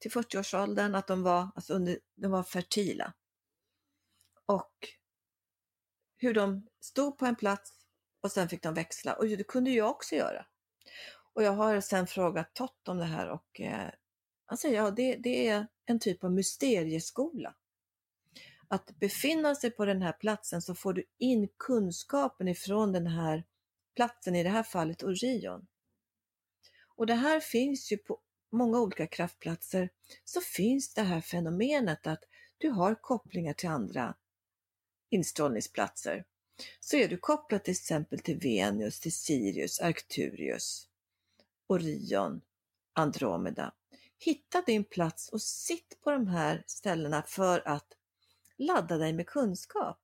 till 0.00 0.10
40-årsåldern, 0.10 0.94
att 0.94 1.06
de 1.06 1.22
var, 1.22 1.48
alltså 1.54 1.74
under, 1.74 1.98
de 2.14 2.30
var 2.30 2.42
fertila. 2.42 3.12
Och 4.46 4.88
hur 6.16 6.34
de 6.34 6.66
stod 6.80 7.18
på 7.18 7.26
en 7.26 7.36
plats 7.36 7.72
och 8.20 8.32
sen 8.32 8.48
fick 8.48 8.62
de 8.62 8.74
växla. 8.74 9.14
Och 9.14 9.26
det 9.26 9.44
kunde 9.44 9.70
jag 9.70 9.90
också 9.90 10.14
göra. 10.14 10.46
Och 11.32 11.42
jag 11.42 11.52
har 11.52 11.80
sen 11.80 12.06
frågat 12.06 12.54
Tott 12.54 12.88
om 12.88 12.98
det 12.98 13.04
här 13.04 13.28
och 13.28 13.60
eh, 13.60 13.90
han 14.46 14.58
säger 14.58 14.76
ja, 14.76 14.90
det, 14.90 15.16
det 15.16 15.48
är 15.48 15.66
en 15.86 16.00
typ 16.00 16.24
av 16.24 16.32
mysterieskola. 16.32 17.54
Att 18.68 18.98
befinna 18.98 19.54
sig 19.54 19.70
på 19.70 19.84
den 19.84 20.02
här 20.02 20.12
platsen 20.12 20.62
så 20.62 20.74
får 20.74 20.92
du 20.92 21.04
in 21.18 21.48
kunskapen 21.56 22.48
ifrån 22.48 22.92
den 22.92 23.06
här 23.06 23.44
platsen, 23.96 24.36
i 24.36 24.42
det 24.42 24.48
här 24.48 24.62
fallet 24.62 25.02
Orion. 25.02 25.66
Och 26.96 27.06
det 27.06 27.14
här 27.14 27.40
finns 27.40 27.92
ju 27.92 27.96
på 27.96 28.20
många 28.52 28.80
olika 28.80 29.06
kraftplatser, 29.06 29.90
så 30.24 30.40
finns 30.40 30.94
det 30.94 31.02
här 31.02 31.20
fenomenet 31.20 32.06
att 32.06 32.24
du 32.58 32.70
har 32.70 32.94
kopplingar 32.94 33.52
till 33.52 33.68
andra 33.68 34.14
instrålningsplatser. 35.10 36.24
Så 36.80 36.96
är 36.96 37.08
du 37.08 37.16
kopplad 37.16 37.64
till 37.64 37.72
exempel 37.72 38.18
till 38.18 38.38
Venus, 38.38 39.00
till 39.00 39.14
Sirius, 39.14 39.80
Arcturius, 39.80 40.88
Orion, 41.66 42.40
Andromeda. 42.92 43.74
Hitta 44.18 44.62
din 44.62 44.84
plats 44.84 45.28
och 45.28 45.42
sitt 45.42 46.00
på 46.00 46.10
de 46.10 46.26
här 46.26 46.64
ställena 46.66 47.22
för 47.22 47.68
att 47.68 47.96
ladda 48.56 48.96
dig 48.98 49.12
med 49.12 49.26
kunskap. 49.26 49.98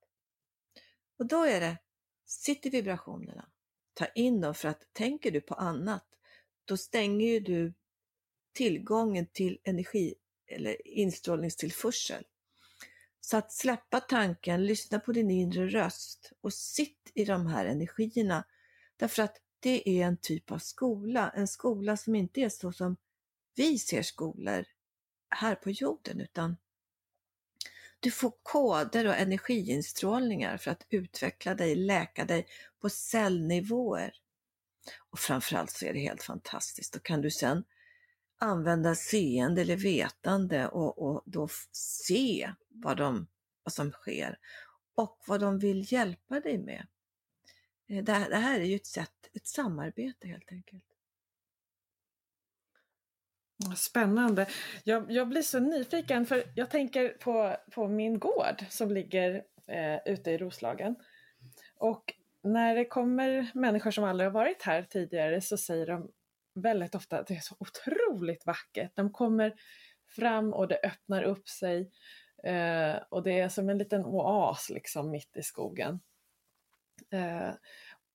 Och 1.19 1.25
då 1.25 1.43
är 1.43 1.59
det, 1.59 1.77
sitt 2.25 2.65
i 2.65 2.69
vibrationerna. 2.69 3.49
Ta 3.93 4.05
in 4.05 4.41
dem 4.41 4.55
för 4.55 4.67
att 4.67 4.93
tänker 4.93 5.31
du 5.31 5.41
på 5.41 5.53
annat, 5.53 6.05
då 6.65 6.77
stänger 6.77 7.27
ju 7.27 7.39
du 7.39 7.73
tillgången 8.57 9.25
till 9.25 9.59
energi 9.63 10.13
eller 10.47 10.87
instrålningstillförsel. 10.87 12.23
Så 13.21 13.37
att 13.37 13.51
släppa 13.51 13.99
tanken, 13.99 14.65
lyssna 14.65 14.99
på 14.99 15.11
din 15.11 15.31
inre 15.31 15.67
röst 15.67 16.31
och 16.41 16.53
sitt 16.53 17.11
i 17.13 17.25
de 17.25 17.47
här 17.47 17.65
energierna 17.65 18.43
Därför 18.97 19.23
att 19.23 19.37
det 19.59 19.89
är 19.89 20.05
en 20.05 20.17
typ 20.17 20.51
av 20.51 20.59
skola, 20.59 21.33
en 21.35 21.47
skola 21.47 21.97
som 21.97 22.15
inte 22.15 22.41
är 22.41 22.49
så 22.49 22.71
som 22.71 22.97
vi 23.55 23.79
ser 23.79 24.01
skolor 24.01 24.65
här 25.29 25.55
på 25.55 25.71
jorden, 25.71 26.21
utan 26.21 26.57
du 27.99 28.11
får 28.11 28.33
koder 28.43 29.07
och 29.07 29.15
energiinstrålningar 29.15 30.57
för 30.57 30.71
att 30.71 30.85
utveckla 30.89 31.55
dig, 31.55 31.75
läka 31.75 32.25
dig 32.25 32.47
på 32.79 32.89
cellnivåer. 32.89 34.13
Och 35.09 35.19
framförallt 35.19 35.71
så 35.71 35.85
är 35.85 35.93
det 35.93 35.99
helt 35.99 36.23
fantastiskt. 36.23 36.93
Då 36.93 36.99
kan 36.99 37.21
du 37.21 37.31
sen 37.31 37.63
använda 38.37 38.95
seende 38.95 39.61
eller 39.61 39.75
vetande 39.75 40.67
och, 40.67 41.01
och 41.01 41.23
då 41.25 41.47
se 41.71 42.51
vad, 42.69 42.97
de, 42.97 43.27
vad 43.63 43.73
som 43.73 43.91
sker 43.91 44.37
och 44.95 45.23
vad 45.27 45.39
de 45.39 45.59
vill 45.59 45.93
hjälpa 45.93 46.39
dig 46.39 46.57
med. 46.57 46.87
Eh, 47.89 48.03
det 48.03 48.11
här, 48.11 48.29
det 48.29 48.35
här 48.35 48.59
är 48.59 48.65
ju 48.65 48.75
ett 48.75 48.87
sätt, 48.87 49.29
ett 49.33 49.47
samarbete 49.47 50.27
helt 50.27 50.51
enkelt. 50.51 50.83
Spännande. 53.75 54.47
Jag, 54.83 55.11
jag, 55.11 55.27
blir 55.27 55.41
så 55.41 55.59
nyfiken 55.59 56.25
för 56.25 56.43
jag 56.55 56.69
tänker 56.69 57.09
på, 57.09 57.55
på 57.71 57.87
min 57.87 58.19
gård 58.19 58.65
som 58.69 58.91
ligger 58.91 59.43
eh, 59.67 60.13
ute 60.13 60.31
i 60.31 60.37
Roslagen. 60.37 60.95
Och 61.75 62.13
när 62.43 62.75
det 62.75 62.85
kommer 62.85 63.51
människor 63.53 63.91
som 63.91 64.03
aldrig 64.03 64.27
har 64.29 64.33
varit 64.33 64.61
här 64.61 64.83
tidigare 64.83 65.41
så 65.41 65.57
säger 65.57 65.87
de 65.87 66.11
väldigt 66.61 66.95
ofta 66.95 67.19
att 67.19 67.27
det 67.27 67.33
är 67.35 67.39
så 67.39 67.55
otroligt 67.59 68.45
vackert. 68.45 68.91
De 68.95 69.11
kommer 69.11 69.53
fram 70.15 70.53
och 70.53 70.67
det 70.67 70.79
öppnar 70.83 71.23
upp 71.23 71.49
sig 71.49 71.91
eh, 72.43 72.95
och 73.09 73.23
det 73.23 73.39
är 73.39 73.49
som 73.49 73.69
en 73.69 73.77
liten 73.77 74.05
oas 74.05 74.69
liksom 74.69 75.11
mitt 75.11 75.37
i 75.37 75.43
skogen. 75.43 75.99
Eh, 77.11 77.49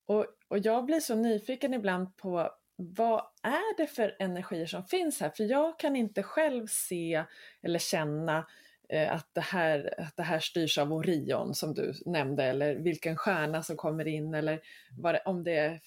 och, 0.06 0.26
och 0.48 0.58
jag 0.58 0.84
blir 0.84 1.00
så 1.00 1.14
nyfiken 1.14 1.74
ibland 1.74 2.16
på 2.16 2.50
vad 2.76 3.22
är 3.42 3.76
det 3.76 3.86
för 3.86 4.16
energier 4.18 4.66
som 4.66 4.84
finns 4.84 5.20
här? 5.20 5.30
För 5.36 5.44
jag 5.44 5.78
kan 5.78 5.96
inte 5.96 6.22
själv 6.22 6.66
se 6.66 7.24
eller 7.62 7.78
känna 7.78 8.46
eh, 8.88 9.12
att, 9.12 9.28
det 9.32 9.40
här, 9.40 9.94
att 9.98 10.16
det 10.16 10.22
här 10.22 10.40
styrs 10.40 10.78
av 10.78 10.92
Orion 10.92 11.54
som 11.54 11.74
du 11.74 11.94
nämnde 12.06 12.44
eller 12.44 12.74
vilken 12.74 13.16
stjärna 13.16 13.62
som 13.62 13.76
kommer 13.76 14.08
in 14.08 14.34
eller 14.34 14.60
vad 14.98 15.14
det, 15.14 15.22
om 15.24 15.44
det 15.44 15.56
är 15.56 15.80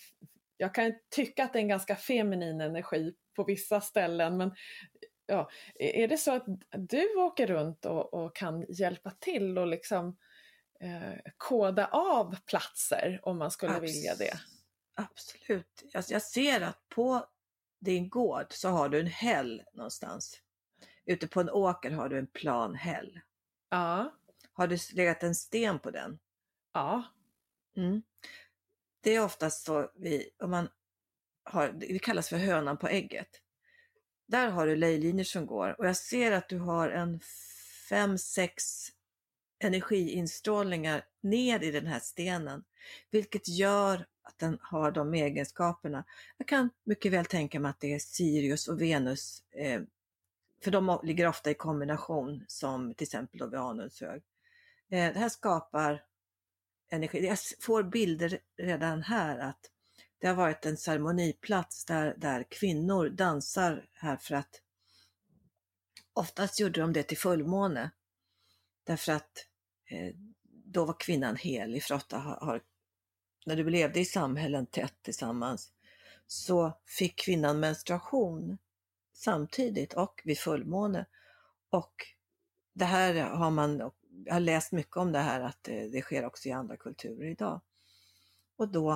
jag 0.57 0.75
kan 0.75 0.93
tycka 1.15 1.43
att 1.43 1.53
det 1.53 1.59
är 1.59 1.61
en 1.61 1.67
ganska 1.67 1.95
feminin 1.95 2.61
energi 2.61 3.13
på 3.35 3.43
vissa 3.43 3.81
ställen 3.81 4.37
men 4.37 4.51
ja, 5.25 5.49
är 5.75 6.07
det 6.07 6.17
så 6.17 6.35
att 6.35 6.45
du 6.71 7.15
åker 7.15 7.47
runt 7.47 7.85
och, 7.85 8.13
och 8.13 8.35
kan 8.35 8.65
hjälpa 8.69 9.11
till 9.11 9.57
och 9.57 9.67
liksom 9.67 10.17
eh, 10.79 11.31
koda 11.37 11.87
av 11.87 12.35
platser 12.45 13.19
om 13.23 13.37
man 13.37 13.51
skulle 13.51 13.73
Abs 13.73 13.83
vilja 13.83 14.15
det? 14.15 14.39
Absolut. 14.95 15.83
Jag, 15.93 16.03
jag 16.09 16.21
ser 16.21 16.61
att 16.61 16.89
på 16.89 17.25
din 17.79 18.09
gård 18.09 18.45
så 18.49 18.69
har 18.69 18.89
du 18.89 18.99
en 18.99 19.07
häll 19.07 19.63
någonstans. 19.73 20.41
Ute 21.05 21.27
på 21.27 21.41
en 21.41 21.49
åker 21.49 21.91
har 21.91 22.09
du 22.09 22.19
en 22.19 22.27
plan 22.27 22.75
häll. 22.75 23.19
Ja. 23.69 24.15
Har 24.53 24.67
du 24.67 24.77
legat 24.93 25.23
en 25.23 25.35
sten 25.35 25.79
på 25.79 25.91
den? 25.91 26.19
Ja. 26.73 27.03
Mm. 27.77 28.03
Det 29.05 29.15
är 29.15 29.23
oftast 29.23 29.65
så 29.65 29.91
vi, 29.95 30.29
om 30.39 30.51
man 30.51 30.69
har, 31.43 31.71
det 31.71 31.99
kallas 31.99 32.29
för 32.29 32.37
hönan 32.37 32.77
på 32.77 32.87
ägget. 32.87 33.27
Där 34.27 34.49
har 34.49 34.67
du 34.67 34.75
lejlinjer 34.75 35.25
som 35.25 35.45
går 35.45 35.75
och 35.79 35.87
jag 35.87 35.97
ser 35.97 36.31
att 36.31 36.49
du 36.49 36.59
har 36.59 36.89
en 36.89 37.19
fem, 37.89 38.17
sex 38.17 38.63
energiinstrålningar 39.59 41.05
ner 41.21 41.63
i 41.63 41.71
den 41.71 41.87
här 41.87 41.99
stenen, 41.99 42.63
vilket 43.11 43.47
gör 43.47 44.05
att 44.23 44.37
den 44.37 44.57
har 44.61 44.91
de 44.91 45.13
egenskaperna. 45.13 46.03
Jag 46.37 46.47
kan 46.47 46.69
mycket 46.83 47.11
väl 47.11 47.25
tänka 47.25 47.59
mig 47.59 47.69
att 47.69 47.79
det 47.79 47.93
är 47.93 47.99
Sirius 47.99 48.67
och 48.67 48.81
Venus, 48.81 49.43
eh, 49.51 49.81
för 50.63 50.71
de 50.71 50.99
ligger 51.03 51.27
ofta 51.27 51.51
i 51.51 51.53
kombination 51.53 52.45
som 52.47 52.93
till 52.93 53.05
exempel 53.05 53.39
då 53.39 53.47
vid 53.47 53.59
Anundshög. 53.59 54.23
Eh, 54.89 55.13
det 55.13 55.19
här 55.19 55.29
skapar 55.29 56.03
energi. 56.89 57.25
Jag 57.25 57.37
får 57.59 57.83
bilder 57.83 58.39
redan 58.57 59.03
här 59.03 59.39
att 59.39 59.59
det 60.19 60.27
har 60.27 60.35
varit 60.35 60.65
en 60.65 60.77
ceremoniplats 60.77 61.85
där, 61.85 62.15
där 62.17 62.45
kvinnor 62.49 63.09
dansar 63.09 63.85
här 63.93 64.17
för 64.17 64.35
att 64.35 64.61
oftast 66.13 66.59
gjorde 66.59 66.81
de 66.81 66.93
det 66.93 67.03
till 67.03 67.17
fullmåne. 67.17 67.91
Därför 68.83 69.11
att 69.11 69.47
eh, 69.89 70.15
då 70.65 70.85
var 70.85 70.99
kvinnan 70.99 71.35
helig 71.35 71.83
för 71.83 71.95
ofta 71.95 72.17
har, 72.17 72.35
har 72.35 72.61
när 73.45 73.55
du 73.55 73.69
levde 73.69 73.99
i 73.99 74.05
samhällen 74.05 74.65
tätt 74.65 74.95
tillsammans 75.01 75.71
så 76.27 76.79
fick 76.85 77.19
kvinnan 77.19 77.59
menstruation 77.59 78.57
samtidigt 79.13 79.93
och 79.93 80.21
vid 80.23 80.39
fullmåne. 80.39 81.05
Och 81.69 81.93
det 82.73 82.85
här 82.85 83.13
har 83.13 83.51
man, 83.51 83.91
jag 84.25 84.33
har 84.33 84.39
läst 84.39 84.71
mycket 84.71 84.97
om 84.97 85.11
det 85.11 85.19
här 85.19 85.41
att 85.41 85.67
eh, 85.67 85.83
det 85.91 86.01
sker 86.01 86.25
också 86.25 86.49
i 86.49 86.51
andra 86.51 86.77
kulturer 86.77 87.29
idag. 87.29 87.61
Och 88.57 88.71
då 88.71 88.91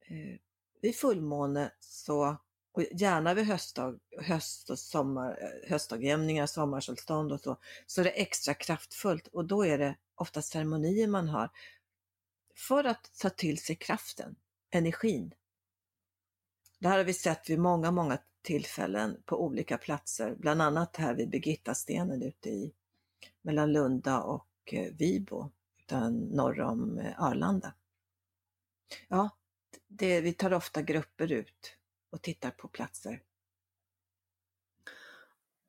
eh, 0.00 0.38
vid 0.82 0.96
fullmåne 0.96 1.72
så, 1.80 2.36
och 2.72 2.82
gärna 2.92 3.34
vid 3.34 3.44
höstdag, 3.44 3.98
höst 4.22 4.70
och 4.70 4.78
sommar, 4.78 5.38
eh, 5.42 5.70
höstdagjämningar, 5.70 6.46
sommarsolstånd 6.46 7.32
och 7.32 7.40
så, 7.40 7.56
så 7.86 8.00
är 8.00 8.04
det 8.04 8.10
extra 8.10 8.54
kraftfullt 8.54 9.26
och 9.26 9.44
då 9.44 9.66
är 9.66 9.78
det 9.78 9.96
ofta 10.14 10.42
ceremonier 10.42 11.06
man 11.06 11.28
har 11.28 11.50
för 12.56 12.84
att 12.84 13.10
ta 13.18 13.30
till 13.30 13.58
sig 13.58 13.76
kraften, 13.76 14.36
energin. 14.70 15.34
Det 16.78 16.88
här 16.88 16.96
har 16.96 17.04
vi 17.04 17.14
sett 17.14 17.50
vid 17.50 17.58
många, 17.58 17.90
många 17.90 18.18
tillfällen 18.42 19.22
på 19.24 19.44
olika 19.44 19.78
platser, 19.78 20.34
bland 20.38 20.62
annat 20.62 20.96
här 20.96 21.14
vid 21.14 21.30
Birgittastenen 21.30 22.22
ute 22.22 22.50
i 22.50 22.72
mellan 23.46 23.72
Lunda 23.72 24.22
och 24.22 24.48
eh, 24.72 24.92
Vibo, 24.92 25.50
utan 25.78 26.18
norr 26.18 26.60
om 26.60 26.98
eh, 26.98 27.22
Arlanda. 27.22 27.74
Ja, 29.08 29.30
det, 29.88 30.20
vi 30.20 30.32
tar 30.32 30.52
ofta 30.52 30.82
grupper 30.82 31.32
ut 31.32 31.76
och 32.10 32.22
tittar 32.22 32.50
på 32.50 32.68
platser 32.68 33.22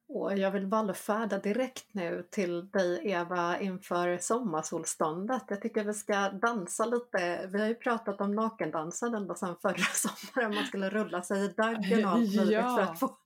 och 0.10 0.38
jag 0.38 0.52
vill 0.52 0.66
vallfärda 0.66 1.40
direkt 1.40 1.86
nu 1.92 2.28
till 2.32 2.70
dig 2.72 3.02
Eva 3.04 3.60
inför 3.60 4.18
sommarsolståndet. 4.18 5.44
Jag 5.48 5.62
tycker 5.62 5.84
vi 5.84 5.94
ska 5.94 6.30
dansa 6.30 6.86
lite. 6.86 7.50
Vi 7.54 7.60
har 7.60 7.68
ju 7.68 7.76
pratat 7.76 8.22
om 8.22 8.36
nakendansen 8.36 9.16
ända 9.16 9.36
sedan 9.36 9.56
förra 9.62 9.78
sommaren. 9.94 10.56
Man 10.56 10.66
skulle 10.66 10.90
rulla 10.90 11.22
sig 11.22 11.46
i 11.46 11.48
daggen 11.48 12.06
och 12.06 12.12
allt 12.12 12.20
möjligt. 12.36 12.52
Ja. 12.52 12.96
Få... 13.00 13.18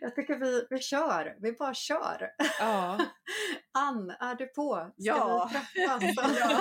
Jag 0.00 0.14
tycker 0.14 0.38
vi, 0.38 0.66
vi 0.70 0.78
kör, 0.78 1.36
vi 1.40 1.52
bara 1.52 1.74
kör. 1.74 2.30
Ja. 2.60 2.98
Ann, 3.78 4.10
är 4.10 4.34
du 4.34 4.46
på? 4.46 4.74
Ska 4.74 4.92
ja. 4.96 5.50
vi 5.52 6.14
träffas? 6.14 6.38
ja. 6.38 6.60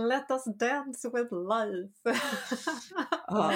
Let 0.00 0.30
us 0.30 0.44
dance 0.44 1.08
with 1.08 1.32
life. 1.32 2.20
ja. 3.26 3.52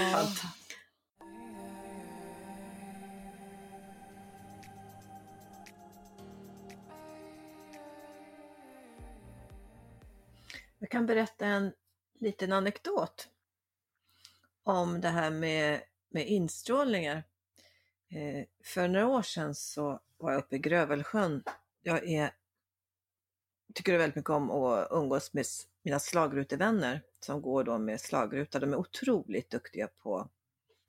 Jag 10.83 10.91
kan 10.91 11.07
berätta 11.07 11.47
en 11.47 11.73
liten 12.21 12.53
anekdot 12.53 13.29
om 14.63 15.01
det 15.01 15.09
här 15.09 15.31
med, 15.31 15.83
med 16.09 16.27
instrålningar. 16.27 17.25
Eh, 18.09 18.45
för 18.65 18.89
några 18.89 19.09
år 19.09 19.23
sedan 19.23 19.55
så 19.55 20.01
var 20.17 20.33
jag 20.33 20.39
uppe 20.39 20.57
i 20.57 20.59
Grövelsjön. 20.59 21.45
Jag 21.83 22.09
är, 22.09 22.31
tycker 23.75 23.99
väldigt 23.99 24.17
mycket 24.17 24.31
om 24.31 24.51
att 24.51 24.89
umgås 24.91 25.33
med 25.33 25.47
mina 25.83 25.99
slagrutevänner 25.99 27.03
som 27.21 27.43
går 27.43 27.65
då 27.65 27.79
med 27.79 28.01
slagruta. 28.01 28.59
De 28.59 28.73
är 28.73 28.77
otroligt 28.77 29.51
duktiga 29.51 29.89
på 29.89 30.29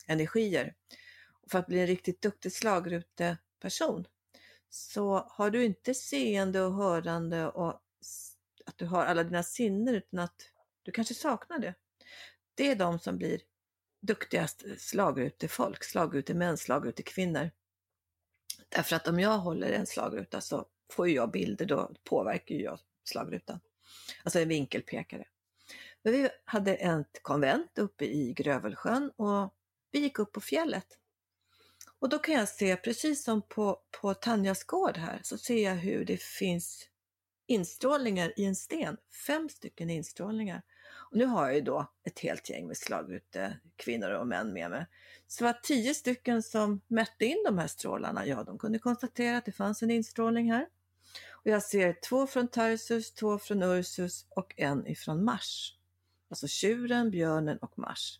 energier. 0.07 0.75
Och 1.41 1.51
för 1.51 1.59
att 1.59 1.67
bli 1.67 1.79
en 1.79 1.87
riktigt 1.87 2.21
duktig 2.21 2.51
slagruteperson 2.51 4.07
så 4.69 5.27
har 5.29 5.49
du 5.49 5.65
inte 5.65 5.93
seende 5.93 6.61
och 6.61 6.73
hörande 6.73 7.47
och 7.47 7.82
att 8.65 8.77
du 8.77 8.85
har 8.85 9.05
alla 9.05 9.23
dina 9.23 9.43
sinnen 9.43 9.95
utan 9.95 10.19
att 10.19 10.49
du 10.83 10.91
kanske 10.91 11.13
saknar 11.13 11.59
det. 11.59 11.73
Det 12.55 12.71
är 12.71 12.75
de 12.75 12.99
som 12.99 13.17
blir 13.17 13.41
duktigast 14.01 14.65
eh, 14.65 14.75
slagrutefolk, 14.77 15.83
slagrutemän, 15.83 16.57
slagrutekvinnor. 16.57 17.51
Därför 18.69 18.95
att 18.95 19.07
om 19.07 19.19
jag 19.19 19.37
håller 19.37 19.71
en 19.71 19.85
slagruta 19.85 20.41
så 20.41 20.67
får 20.91 21.09
jag 21.09 21.31
bilder, 21.31 21.65
då 21.65 21.91
påverkar 22.03 22.55
jag 22.55 22.79
slagrutan. 23.03 23.59
Alltså 24.23 24.39
en 24.39 24.47
vinkelpekare. 24.47 25.25
Men 26.01 26.13
vi 26.13 26.29
hade 26.45 26.75
ett 26.75 27.19
konvent 27.23 27.77
uppe 27.77 28.05
i 28.05 28.33
Grövelsjön 28.33 29.09
och 29.09 29.53
vi 29.91 29.99
gick 29.99 30.19
upp 30.19 30.31
på 30.31 30.41
fjället. 30.41 30.87
Och 31.99 32.09
då 32.09 32.19
kan 32.19 32.35
jag 32.35 32.49
se, 32.49 32.75
precis 32.75 33.23
som 33.23 33.41
på, 33.41 33.81
på 34.01 34.13
Tanjas 34.13 34.63
gård 34.63 34.97
här, 34.97 35.19
så 35.23 35.37
ser 35.37 35.63
jag 35.63 35.75
hur 35.75 36.05
det 36.05 36.21
finns 36.21 36.89
instrålningar 37.53 38.33
i 38.35 38.45
en 38.45 38.55
sten, 38.55 38.97
fem 39.27 39.49
stycken 39.49 39.89
instrålningar. 39.89 40.61
nu 41.11 41.25
har 41.25 41.45
jag 41.45 41.55
ju 41.55 41.61
då 41.61 41.91
ett 42.03 42.19
helt 42.19 42.49
gäng 42.49 42.67
med 42.67 42.77
slagrute 42.77 43.59
kvinnor 43.75 44.09
och 44.09 44.27
män 44.27 44.53
med 44.53 44.69
mig. 44.71 44.85
Så 45.27 45.43
det 45.43 45.53
var 45.53 45.59
tio 45.63 45.93
stycken 45.93 46.43
som 46.43 46.81
mätte 46.87 47.25
in 47.25 47.43
de 47.45 47.57
här 47.57 47.67
strålarna. 47.67 48.25
Ja, 48.25 48.43
de 48.43 48.59
kunde 48.59 48.79
konstatera 48.79 49.37
att 49.37 49.45
det 49.45 49.51
fanns 49.51 49.83
en 49.83 49.91
instrålning 49.91 50.51
här. 50.51 50.67
Och 51.31 51.47
jag 51.47 51.63
ser 51.63 51.93
två 52.09 52.27
från 52.27 52.47
Tarsus, 52.47 53.13
två 53.13 53.39
från 53.39 53.63
Ursus 53.63 54.25
och 54.29 54.53
en 54.57 54.87
ifrån 54.87 55.23
Mars. 55.23 55.77
Alltså 56.29 56.47
tjuren, 56.47 57.11
björnen 57.11 57.57
och 57.57 57.79
Mars. 57.79 58.19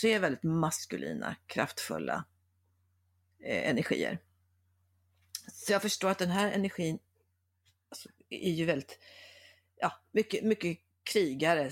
Tre 0.00 0.18
väldigt 0.18 0.42
maskulina, 0.42 1.36
kraftfulla 1.46 2.24
eh, 3.40 3.70
energier. 3.70 4.18
Så 5.52 5.72
jag 5.72 5.82
förstår 5.82 6.10
att 6.10 6.18
den 6.18 6.30
här 6.30 6.52
energin 6.52 6.98
är 8.28 8.52
ju 8.52 8.64
väldigt, 8.64 8.98
ja, 9.76 9.92
mycket, 10.12 10.44
mycket 10.44 10.78
krigare. 11.02 11.70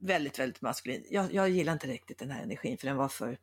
Väldigt, 0.00 0.38
väldigt 0.38 0.62
maskulin. 0.62 1.06
Jag, 1.10 1.34
jag 1.34 1.50
gillar 1.50 1.72
inte 1.72 1.86
riktigt 1.86 2.18
den 2.18 2.30
här 2.30 2.42
energin 2.42 2.78
för 2.78 2.86
den 2.86 2.96
var 2.96 3.08
för 3.08 3.38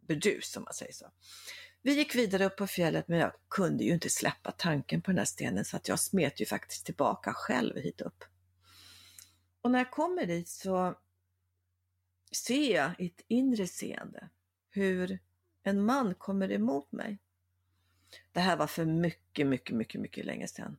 burdus 0.00 0.56
om 0.56 0.62
man 0.62 0.74
säger 0.74 0.92
så. 0.92 1.10
Vi 1.82 1.94
gick 1.94 2.14
vidare 2.14 2.44
upp 2.44 2.56
på 2.56 2.66
fjället 2.66 3.08
men 3.08 3.18
jag 3.18 3.32
kunde 3.48 3.84
ju 3.84 3.92
inte 3.92 4.10
släppa 4.10 4.52
tanken 4.52 5.02
på 5.02 5.10
den 5.10 5.18
här 5.18 5.24
stenen 5.24 5.64
så 5.64 5.76
att 5.76 5.88
jag 5.88 6.00
smet 6.00 6.40
ju 6.40 6.46
faktiskt 6.46 6.86
tillbaka 6.86 7.32
själv 7.34 7.76
hit 7.76 8.00
upp. 8.00 8.24
Och 9.60 9.70
när 9.70 9.78
jag 9.78 9.90
kommer 9.90 10.26
dit 10.26 10.48
så 10.48 10.98
ser 12.32 12.74
jag 12.74 12.90
i 12.98 13.06
ett 13.06 13.24
inre 13.28 13.66
seende 13.66 14.28
hur 14.70 15.18
en 15.62 15.84
man 15.84 16.14
kommer 16.14 16.52
emot 16.52 16.92
mig. 16.92 17.18
Det 18.32 18.40
här 18.40 18.56
var 18.56 18.66
för 18.66 18.84
mycket, 18.84 19.46
mycket, 19.46 19.76
mycket, 19.76 20.00
mycket 20.00 20.24
länge 20.24 20.48
sedan. 20.48 20.76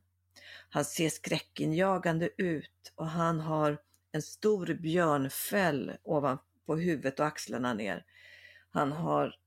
Han 0.70 0.84
ser 0.84 1.08
skräckinjagande 1.08 2.30
ut 2.36 2.92
och 2.94 3.06
han 3.06 3.40
har 3.40 3.78
en 4.12 4.22
stor 4.22 4.74
björnfäll 4.74 5.92
ovanpå 6.02 6.76
huvudet 6.76 7.20
och 7.20 7.26
axlarna 7.26 7.74
ner. 7.74 8.04
Han 8.70 8.92
har 8.92 9.38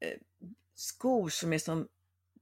eh, 0.00 0.18
skor 0.74 1.28
som 1.28 1.52
är 1.52 1.58
som 1.58 1.88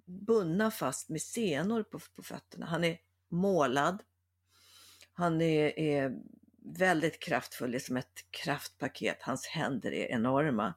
bundna 0.05 0.70
fast 0.70 1.09
med 1.09 1.22
senor 1.22 1.83
på, 1.83 1.98
på 1.98 2.22
fötterna. 2.22 2.66
Han 2.66 2.85
är 2.85 2.98
målad. 3.29 4.03
Han 5.12 5.40
är, 5.40 5.79
är 5.79 6.16
väldigt 6.77 7.20
kraftfull, 7.22 7.70
det 7.70 7.77
är 7.77 7.81
som 7.81 7.96
ett 7.96 8.24
kraftpaket. 8.31 9.22
Hans 9.22 9.46
händer 9.46 9.92
är 9.92 10.07
enorma. 10.07 10.74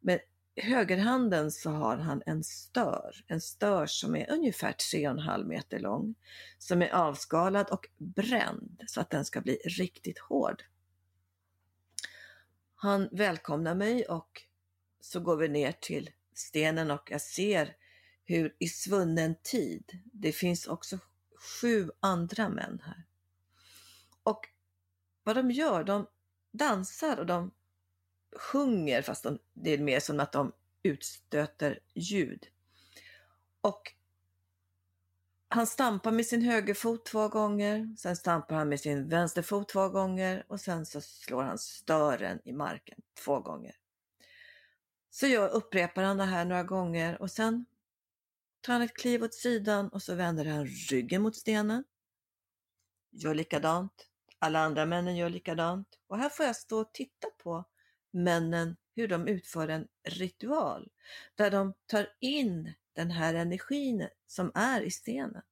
Men 0.00 0.18
högerhanden 0.56 1.50
så 1.50 1.70
har 1.70 1.96
han 1.96 2.22
en 2.26 2.44
stör, 2.44 3.24
en 3.26 3.40
stör 3.40 3.86
som 3.86 4.16
är 4.16 4.30
ungefär 4.30 4.72
3,5 4.72 5.44
meter 5.44 5.78
lång, 5.78 6.14
som 6.58 6.82
är 6.82 6.90
avskalad 6.90 7.70
och 7.70 7.86
bränd 7.98 8.82
så 8.86 9.00
att 9.00 9.10
den 9.10 9.24
ska 9.24 9.40
bli 9.40 9.54
riktigt 9.54 10.18
hård. 10.18 10.62
Han 12.74 13.08
välkomnar 13.12 13.74
mig 13.74 14.04
och 14.04 14.42
så 15.00 15.20
går 15.20 15.36
vi 15.36 15.48
ner 15.48 15.72
till 15.72 16.10
stenen 16.34 16.90
och 16.90 17.10
jag 17.10 17.20
ser 17.20 17.76
hur 18.24 18.56
i 18.58 18.68
svunnen 18.68 19.34
tid, 19.42 20.00
det 20.12 20.32
finns 20.32 20.66
också 20.66 20.98
sju 21.60 21.90
andra 22.00 22.48
män 22.48 22.82
här. 22.84 23.04
Och 24.22 24.48
vad 25.22 25.36
de 25.36 25.50
gör, 25.50 25.84
de 25.84 26.06
dansar 26.52 27.16
och 27.16 27.26
de 27.26 27.50
sjunger 28.36 29.02
fast 29.02 29.22
de, 29.22 29.38
det 29.52 29.70
är 29.70 29.78
mer 29.78 30.00
som 30.00 30.20
att 30.20 30.32
de 30.32 30.52
utstöter 30.82 31.78
ljud. 31.94 32.46
Och 33.60 33.92
han 35.48 35.66
stampar 35.66 36.12
med 36.12 36.26
sin 36.26 36.42
högerfot 36.42 37.04
två 37.04 37.28
gånger, 37.28 37.94
sen 37.98 38.16
stampar 38.16 38.56
han 38.56 38.68
med 38.68 38.80
sin 38.80 39.08
vänsterfot 39.08 39.68
två 39.68 39.88
gånger 39.88 40.44
och 40.48 40.60
sen 40.60 40.86
så 40.86 41.00
slår 41.00 41.42
han 41.42 41.58
stören 41.58 42.40
i 42.44 42.52
marken 42.52 42.98
två 43.24 43.40
gånger. 43.40 43.76
Så 45.10 45.26
jag 45.26 45.50
upprepar 45.50 46.02
han 46.02 46.16
det 46.16 46.24
här 46.24 46.44
några 46.44 46.62
gånger 46.62 47.22
och 47.22 47.30
sen 47.30 47.66
tar 48.60 48.72
han 48.72 48.82
ett 48.82 48.96
kliv 48.96 49.22
åt 49.22 49.34
sidan 49.34 49.88
och 49.88 50.02
så 50.02 50.14
vänder 50.14 50.44
han 50.44 50.66
ryggen 50.66 51.22
mot 51.22 51.36
stenen. 51.36 51.84
Gör 53.10 53.34
likadant. 53.34 54.08
Alla 54.38 54.58
andra 54.58 54.86
männen 54.86 55.16
gör 55.16 55.30
likadant. 55.30 55.88
Och 56.06 56.18
här 56.18 56.28
får 56.28 56.46
jag 56.46 56.56
stå 56.56 56.80
och 56.80 56.94
titta 56.94 57.28
på 57.42 57.64
männen 58.12 58.76
hur 58.94 59.08
de 59.08 59.28
utför 59.28 59.68
en 59.68 59.88
ritual 60.04 60.90
där 61.34 61.50
de 61.50 61.74
tar 61.86 62.08
in 62.20 62.72
den 62.92 63.10
här 63.10 63.34
energin 63.34 64.08
som 64.26 64.52
är 64.54 64.80
i 64.80 64.90
stenen. 64.90 65.42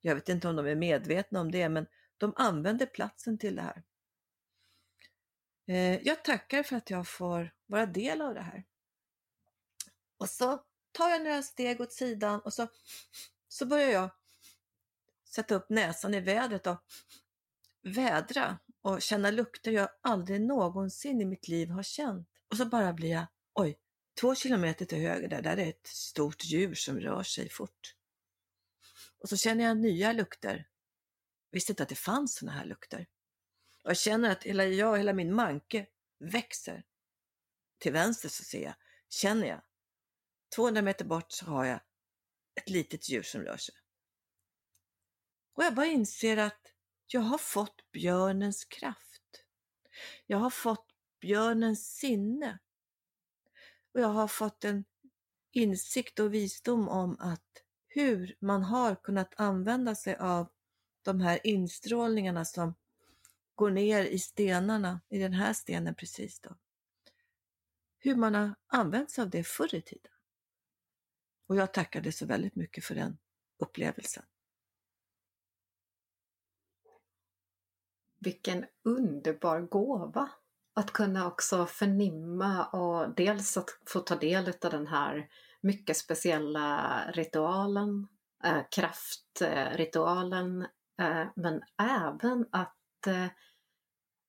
Jag 0.00 0.14
vet 0.14 0.28
inte 0.28 0.48
om 0.48 0.56
de 0.56 0.66
är 0.66 0.74
medvetna 0.74 1.40
om 1.40 1.50
det, 1.50 1.68
men 1.68 1.86
de 2.18 2.32
använder 2.36 2.86
platsen 2.86 3.38
till 3.38 3.56
det 3.56 3.62
här. 3.62 3.82
Eh, 5.66 6.02
jag 6.02 6.24
tackar 6.24 6.62
för 6.62 6.76
att 6.76 6.90
jag 6.90 7.08
får 7.08 7.50
vara 7.66 7.86
del 7.86 8.22
av 8.22 8.34
det 8.34 8.40
här. 8.40 8.64
Och 10.16 10.28
så 10.28 10.64
tar 10.92 11.10
jag 11.10 11.22
några 11.22 11.42
steg 11.42 11.80
åt 11.80 11.92
sidan 11.92 12.40
och 12.40 12.52
så, 12.52 12.68
så 13.48 13.66
börjar 13.66 13.90
jag 13.90 14.10
sätta 15.24 15.54
upp 15.54 15.70
näsan 15.70 16.14
i 16.14 16.20
vädret 16.20 16.66
och 16.66 16.84
vädra 17.82 18.58
och 18.84 19.02
känna 19.02 19.30
lukter 19.30 19.72
jag 19.72 19.88
aldrig 20.00 20.40
någonsin 20.40 21.20
i 21.20 21.24
mitt 21.24 21.48
liv 21.48 21.68
har 21.68 21.82
känt. 21.82 22.28
Och 22.50 22.56
så 22.56 22.66
bara 22.66 22.92
blir 22.92 23.10
jag, 23.10 23.26
oj, 23.54 23.78
två 24.20 24.34
kilometer 24.34 24.84
till 24.84 24.98
höger 24.98 25.28
där, 25.28 25.42
där 25.42 25.56
är 25.56 25.68
ett 25.68 25.86
stort 25.86 26.44
djur 26.44 26.74
som 26.74 27.00
rör 27.00 27.22
sig 27.22 27.48
fort. 27.48 27.94
Och 29.18 29.28
så 29.28 29.36
känner 29.36 29.64
jag 29.64 29.76
nya 29.76 30.12
lukter. 30.12 30.68
Jag 31.50 31.56
visste 31.56 31.72
inte 31.72 31.82
att 31.82 31.88
det 31.88 31.94
fanns 31.94 32.34
sådana 32.34 32.58
här 32.58 32.64
lukter. 32.64 33.06
Och 33.82 33.90
jag 33.90 33.96
känner 33.96 34.30
att 34.30 34.42
hela 34.42 34.64
jag, 34.64 34.98
hela 34.98 35.12
min 35.12 35.34
manke 35.34 35.86
växer. 36.18 36.84
Till 37.78 37.92
vänster 37.92 38.28
så 38.28 38.44
ser 38.44 38.62
jag, 38.62 38.74
känner 39.08 39.46
jag, 39.46 39.60
200 40.54 40.82
meter 40.82 41.04
bort 41.04 41.32
så 41.32 41.46
har 41.46 41.64
jag 41.64 41.80
ett 42.54 42.68
litet 42.68 43.08
djur 43.08 43.22
som 43.22 43.40
rör 43.40 43.56
sig. 43.56 43.74
Och 45.54 45.64
jag 45.64 45.74
bara 45.74 45.86
inser 45.86 46.36
att 46.36 46.73
jag 47.14 47.20
har 47.20 47.38
fått 47.38 47.92
björnens 47.92 48.64
kraft. 48.64 49.44
Jag 50.26 50.38
har 50.38 50.50
fått 50.50 50.86
björnens 51.20 51.96
sinne. 51.96 52.58
Och 53.92 54.00
jag 54.00 54.08
har 54.08 54.28
fått 54.28 54.64
en 54.64 54.84
insikt 55.52 56.18
och 56.18 56.34
visdom 56.34 56.88
om 56.88 57.16
att 57.20 57.62
hur 57.88 58.36
man 58.40 58.62
har 58.62 58.94
kunnat 58.94 59.40
använda 59.40 59.94
sig 59.94 60.16
av 60.16 60.48
de 61.02 61.20
här 61.20 61.46
instrålningarna 61.46 62.44
som 62.44 62.74
går 63.54 63.70
ner 63.70 64.04
i 64.04 64.18
stenarna, 64.18 65.00
i 65.08 65.18
den 65.18 65.32
här 65.32 65.52
stenen 65.52 65.94
precis 65.94 66.40
då. 66.40 66.56
Hur 67.98 68.16
man 68.16 68.34
har 68.34 68.54
använt 68.66 69.10
sig 69.10 69.22
av 69.22 69.30
det 69.30 69.44
förr 69.44 69.74
i 69.74 69.82
tiden. 69.82 70.12
Och 71.46 71.56
jag 71.56 71.72
tackade 71.74 72.12
så 72.12 72.26
väldigt 72.26 72.54
mycket 72.54 72.84
för 72.84 72.94
den 72.94 73.18
upplevelsen. 73.58 74.24
Vilken 78.24 78.64
underbar 78.84 79.60
gåva! 79.60 80.30
Att 80.76 80.90
kunna 80.90 81.26
också 81.26 81.66
förnimma 81.66 82.66
och 82.66 83.14
dels 83.14 83.56
att 83.56 83.78
få 83.86 84.00
ta 84.00 84.16
del 84.16 84.48
av 84.48 84.70
den 84.70 84.86
här 84.86 85.28
mycket 85.60 85.96
speciella 85.96 87.00
ritualen, 87.12 88.08
äh, 88.44 88.62
kraftritualen, 88.70 90.62
äh, 91.00 91.26
men 91.36 91.62
även 91.82 92.46
att 92.52 93.06
äh, 93.06 93.26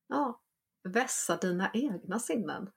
ja, 0.08 0.42
vässa 0.84 1.38
dina 1.38 1.72
egna 1.74 2.20
sinnen. 2.20 2.70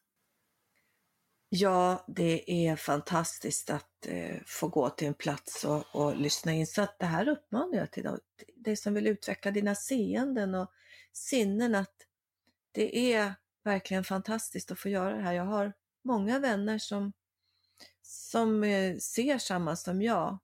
Ja, 1.50 2.04
det 2.06 2.66
är 2.68 2.76
fantastiskt 2.76 3.70
att 3.70 4.06
eh, 4.06 4.36
få 4.46 4.68
gå 4.68 4.90
till 4.90 5.08
en 5.08 5.14
plats 5.14 5.64
och, 5.64 5.84
och, 5.94 6.16
lyssna 6.16 6.52
in. 6.52 6.66
Så 6.66 6.82
att 6.82 6.98
det 6.98 7.06
här 7.06 7.28
uppmanar 7.28 7.78
jag 7.78 7.90
till 7.90 8.08
dig 8.56 8.76
som 8.76 8.94
vill 8.94 9.06
utveckla 9.06 9.50
dina 9.50 9.74
seenden 9.74 10.54
och 10.54 10.72
sinnen 11.12 11.74
att 11.74 11.94
det 12.72 13.12
är 13.14 13.34
verkligen 13.64 14.04
fantastiskt 14.04 14.70
att 14.70 14.78
få 14.78 14.88
göra 14.88 15.16
det 15.16 15.22
här. 15.22 15.32
Jag 15.32 15.44
har 15.44 15.72
många 16.04 16.38
vänner 16.38 16.78
som, 16.78 17.12
som 18.02 18.64
eh, 18.64 18.96
ser 18.96 19.38
samma 19.38 19.76
som 19.76 20.02
jag, 20.02 20.38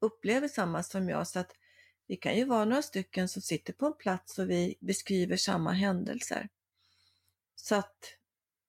upplever 0.00 0.48
samma 0.48 0.82
som 0.82 1.08
jag, 1.08 1.28
så 1.28 1.38
att 1.38 1.52
vi 2.06 2.16
kan 2.16 2.36
ju 2.36 2.44
vara 2.44 2.64
några 2.64 2.82
stycken 2.82 3.28
som 3.28 3.42
sitter 3.42 3.72
på 3.72 3.86
en 3.86 3.96
plats 3.96 4.38
och 4.38 4.50
vi 4.50 4.74
beskriver 4.80 5.36
samma 5.36 5.72
händelser. 5.72 6.48
Så 7.56 7.74
att 7.74 8.16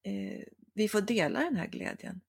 eh, 0.04 0.44
vi 0.74 0.90
får 0.90 1.02
dela 1.02 1.40
den 1.40 1.56
här 1.56 1.68
glädjen. 1.68 2.22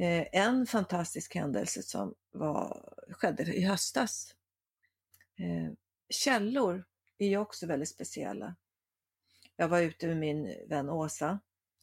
Eh, 0.00 0.26
en 0.32 0.66
fantastisk 0.66 1.34
händelse 1.34 1.82
som 1.82 2.14
var, 2.30 2.94
skedde 3.10 3.42
i 3.42 3.64
höstas. 3.64 4.34
Eh, 5.38 5.72
källor 6.08 6.84
är 7.18 7.28
ju 7.28 7.36
också 7.36 7.66
väldigt 7.66 7.88
speciella. 7.88 8.56
Jag 9.56 9.68
var 9.68 9.80
ute 9.80 10.06
med 10.06 10.16
min 10.16 10.68
vän 10.68 10.90
Åsa 10.90 11.40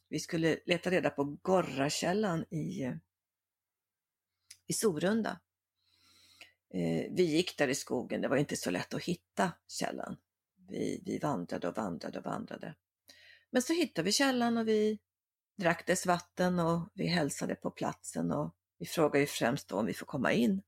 Vi 0.08 0.20
skulle 0.20 0.58
leta 0.66 0.90
reda 0.90 1.10
på 1.10 1.24
Gorrakällan 1.24 2.44
i, 2.50 2.92
i 4.66 4.72
Sorunda. 4.72 5.40
Eh, 6.74 7.06
vi 7.10 7.22
gick 7.22 7.58
där 7.58 7.68
i 7.68 7.74
skogen, 7.74 8.20
det 8.20 8.28
var 8.28 8.36
inte 8.36 8.56
så 8.56 8.70
lätt 8.70 8.94
att 8.94 9.02
hitta 9.02 9.52
källan. 9.68 10.16
Vi, 10.68 11.02
vi 11.06 11.18
vandrade 11.18 11.68
och 11.68 11.76
vandrade 11.76 12.18
och 12.18 12.24
vandrade. 12.24 12.74
Men 13.50 13.62
så 13.62 13.72
hittade 13.72 14.04
vi 14.04 14.12
källan 14.12 14.58
och 14.58 14.68
vi 14.68 14.98
drack 15.58 15.86
dess 15.86 16.06
vatten 16.06 16.58
och 16.58 16.88
vi 16.94 17.06
hälsade 17.06 17.54
på 17.54 17.70
platsen 17.70 18.32
och 18.32 18.54
vi 18.78 18.86
frågade 18.86 19.20
ju 19.20 19.26
främst 19.26 19.72
om 19.72 19.86
vi 19.86 19.94
får 19.94 20.06
komma 20.06 20.32
in. 20.32 20.62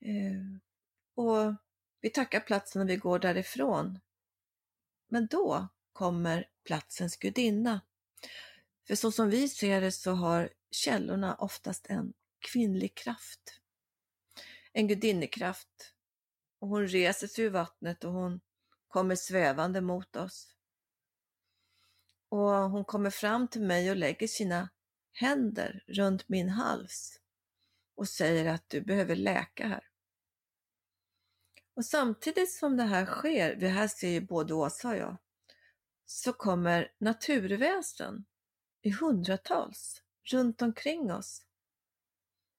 Eh, 0.00 0.60
och 1.14 1.54
vi 2.00 2.10
tackar 2.10 2.40
platsen 2.40 2.82
och 2.82 2.88
vi 2.88 2.96
går 2.96 3.18
därifrån. 3.18 4.00
Men 5.08 5.26
då 5.26 5.68
kommer 5.92 6.48
platsens 6.64 7.16
gudinna. 7.16 7.80
För 8.86 8.94
så 8.94 9.12
som 9.12 9.30
vi 9.30 9.48
ser 9.48 9.80
det 9.80 9.92
så 9.92 10.12
har 10.12 10.50
källorna 10.70 11.34
oftast 11.34 11.86
en 11.86 12.12
kvinnlig 12.38 12.94
kraft. 12.94 13.60
En 14.72 14.88
gudinnekraft. 14.88 15.94
Och 16.58 16.68
hon 16.68 16.88
reser 16.88 17.26
sig 17.26 17.44
ur 17.44 17.50
vattnet 17.50 18.04
och 18.04 18.12
hon 18.12 18.40
kommer 18.88 19.14
svävande 19.14 19.80
mot 19.80 20.16
oss. 20.16 20.57
Och 22.28 22.70
hon 22.70 22.84
kommer 22.84 23.10
fram 23.10 23.48
till 23.48 23.62
mig 23.62 23.90
och 23.90 23.96
lägger 23.96 24.26
sina 24.26 24.68
händer 25.12 25.84
runt 25.86 26.28
min 26.28 26.48
hals 26.48 27.20
och 27.94 28.08
säger 28.08 28.54
att 28.54 28.68
du 28.68 28.80
behöver 28.80 29.16
läka 29.16 29.68
här. 29.68 29.84
Och 31.74 31.84
samtidigt 31.84 32.52
som 32.52 32.76
det 32.76 32.82
här 32.82 33.06
sker, 33.06 33.56
det 33.56 33.68
här 33.68 33.88
ser 33.88 34.08
ju 34.08 34.20
både 34.20 34.54
Åsa 34.54 34.88
och 34.88 34.96
jag, 34.96 35.16
så 36.06 36.32
kommer 36.32 36.92
naturväsen 36.98 38.24
i 38.82 38.90
hundratals 38.90 40.02
runt 40.24 40.62
omkring 40.62 41.12
oss. 41.12 41.42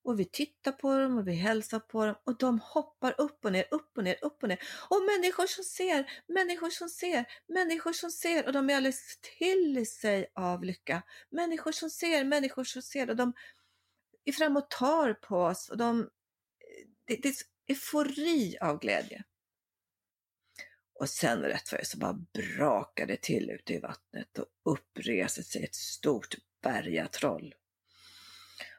Och 0.10 0.20
vi 0.20 0.26
tittar 0.26 0.72
på 0.72 0.99
dem 0.99 1.18
och 1.18 1.28
vi 1.28 1.34
hälsar 1.34 1.80
på 1.80 2.05
dem 2.05 2.16
och 2.24 2.38
de 2.38 2.60
hoppar 2.60 3.16
upp 3.22 3.45
och 3.45 3.51
ner, 3.51 3.66
upp 3.72 3.97
och 3.97 4.03
ner, 4.03 4.18
upp 4.22 4.43
och 4.43 4.49
ner. 4.49 4.60
Och 4.89 5.01
människor 5.01 5.47
som 5.47 5.64
ser, 5.64 6.12
människor 6.28 6.70
som 6.70 6.89
ser, 6.89 7.26
människor 7.47 7.93
som 7.93 8.12
ser 8.12 8.45
och 8.45 8.53
de 8.53 8.70
är 8.70 8.76
alldeles 8.76 9.20
till 9.39 9.88
sig 9.88 10.32
av 10.36 10.64
lycka. 10.64 11.01
Människor 11.30 11.72
som 11.72 11.89
ser, 11.89 12.24
människor 12.24 12.64
som 12.64 12.82
ser 12.82 13.10
och 13.10 13.16
de 13.16 13.34
är 14.26 14.32
fram 14.32 14.57
och 14.57 14.70
tar 14.70 15.14
på 15.14 15.38
oss 15.38 15.70
och 15.70 15.78
de, 15.78 16.10
det, 17.05 17.16
det 17.16 17.30
är 17.30 17.36
eufori 17.68 18.57
av 18.62 18.80
glädje. 18.80 19.24
Och 20.99 21.10
sen 21.10 21.41
rätt 21.41 21.72
vad 21.72 21.82
det 21.82 21.86
så 21.86 21.97
bara 21.97 22.26
brakar 22.34 23.05
det 23.05 23.22
till 23.22 23.49
ute 23.49 23.74
i 23.74 23.80
vattnet 23.80 24.38
och 24.38 24.45
uppreser 24.64 25.43
sig 25.43 25.64
ett 25.64 25.76
stort 25.76 26.36
bergatroll. 26.62 27.55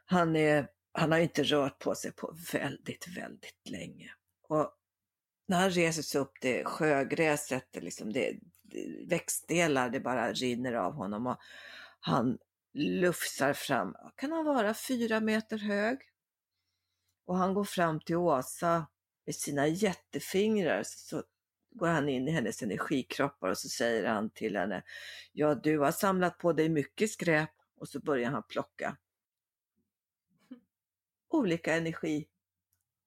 Han, 0.04 0.36
är, 0.36 0.68
han 0.92 1.12
har 1.12 1.18
inte 1.18 1.42
rört 1.42 1.78
på 1.78 1.94
sig 1.94 2.12
på 2.12 2.36
väldigt, 2.52 3.08
väldigt 3.16 3.68
länge. 3.68 4.14
Och 4.48 4.72
när 5.46 5.60
han 5.60 5.70
reser 5.70 6.02
sig 6.02 6.20
upp, 6.20 6.32
det 6.40 6.64
sjögräset, 6.64 7.68
det, 7.70 7.80
liksom, 7.80 8.12
det, 8.12 8.38
det 8.62 9.06
växtdelar, 9.08 9.90
det 9.90 10.00
bara 10.00 10.32
rinner 10.32 10.72
av 10.72 10.92
honom 10.92 11.26
och 11.26 11.38
han 12.00 12.38
lufsar 12.74 13.52
fram. 13.52 13.96
Kan 14.16 14.32
han 14.32 14.44
vara 14.44 14.74
fyra 14.74 15.20
meter 15.20 15.58
hög? 15.58 15.98
Och 17.26 17.36
han 17.36 17.54
går 17.54 17.64
fram 17.64 18.00
till 18.00 18.16
Åsa 18.16 18.86
med 19.26 19.34
sina 19.34 19.66
jättefingrar 19.66 20.82
så 20.86 21.22
går 21.70 21.86
han 21.86 22.08
in 22.08 22.28
i 22.28 22.30
hennes 22.30 22.62
energikroppar 22.62 23.48
och 23.48 23.58
så 23.58 23.68
säger 23.68 24.08
han 24.08 24.30
till 24.30 24.56
henne, 24.56 24.82
ja 25.32 25.54
du 25.54 25.78
har 25.78 25.92
samlat 25.92 26.38
på 26.38 26.52
dig 26.52 26.68
mycket 26.68 27.10
skräp 27.10 27.50
och 27.80 27.88
så 27.88 28.00
börjar 28.00 28.30
han 28.30 28.42
plocka 28.42 28.96
olika 31.30 31.74
energi, 31.74 32.28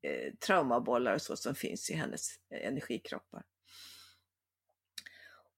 eh, 0.01 0.33
traumabollar 0.33 1.13
och 1.13 1.21
så 1.21 1.35
som 1.35 1.55
finns 1.55 1.89
i 1.89 1.93
hennes 1.93 2.29
eh, 2.49 2.67
energikroppar. 2.67 3.43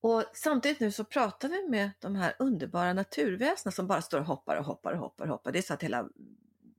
Och 0.01 0.23
samtidigt 0.33 0.79
nu 0.79 0.91
så 0.91 1.05
pratar 1.05 1.49
vi 1.49 1.69
med 1.69 1.91
de 1.99 2.15
här 2.15 2.35
underbara 2.39 2.93
naturväsena 2.93 3.71
som 3.71 3.87
bara 3.87 4.01
står 4.01 4.19
och 4.19 4.25
hoppar 4.25 4.57
och 4.57 4.65
hoppar 4.65 4.93
och 4.93 4.99
hoppar 4.99 5.25
och 5.25 5.31
hoppar. 5.31 5.51
Det 5.51 5.59
är 5.59 5.61
så 5.63 5.73
att 5.73 5.83
hela 5.83 6.09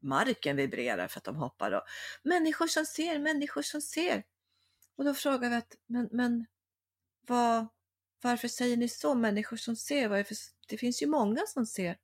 marken 0.01 0.57
vibrerar 0.57 1.09
för 1.09 1.21
att 1.21 1.25
de 1.25 1.37
hoppar. 1.37 1.73
Och 1.73 1.83
människor 2.23 2.67
som 2.67 2.87
ser, 2.87 3.19
människor 3.19 3.63
som 3.63 3.81
ser. 3.81 4.23
Och 4.97 5.05
då 5.05 5.15
frågar 5.15 5.51
vi 5.51 5.57
att, 5.57 5.77
men, 5.87 6.09
men 6.13 6.47
vad, 7.27 7.67
varför 8.23 8.49
säger 8.49 8.77
ni 8.77 8.89
så, 8.89 9.15
människor 9.15 9.57
som 9.57 9.77
ser? 9.77 10.09
Varför, 10.09 10.37
det 10.69 10.79
finns 10.79 11.03
ju 11.03 11.07
många 11.07 11.47
som 11.47 11.67
ser. 11.67 11.97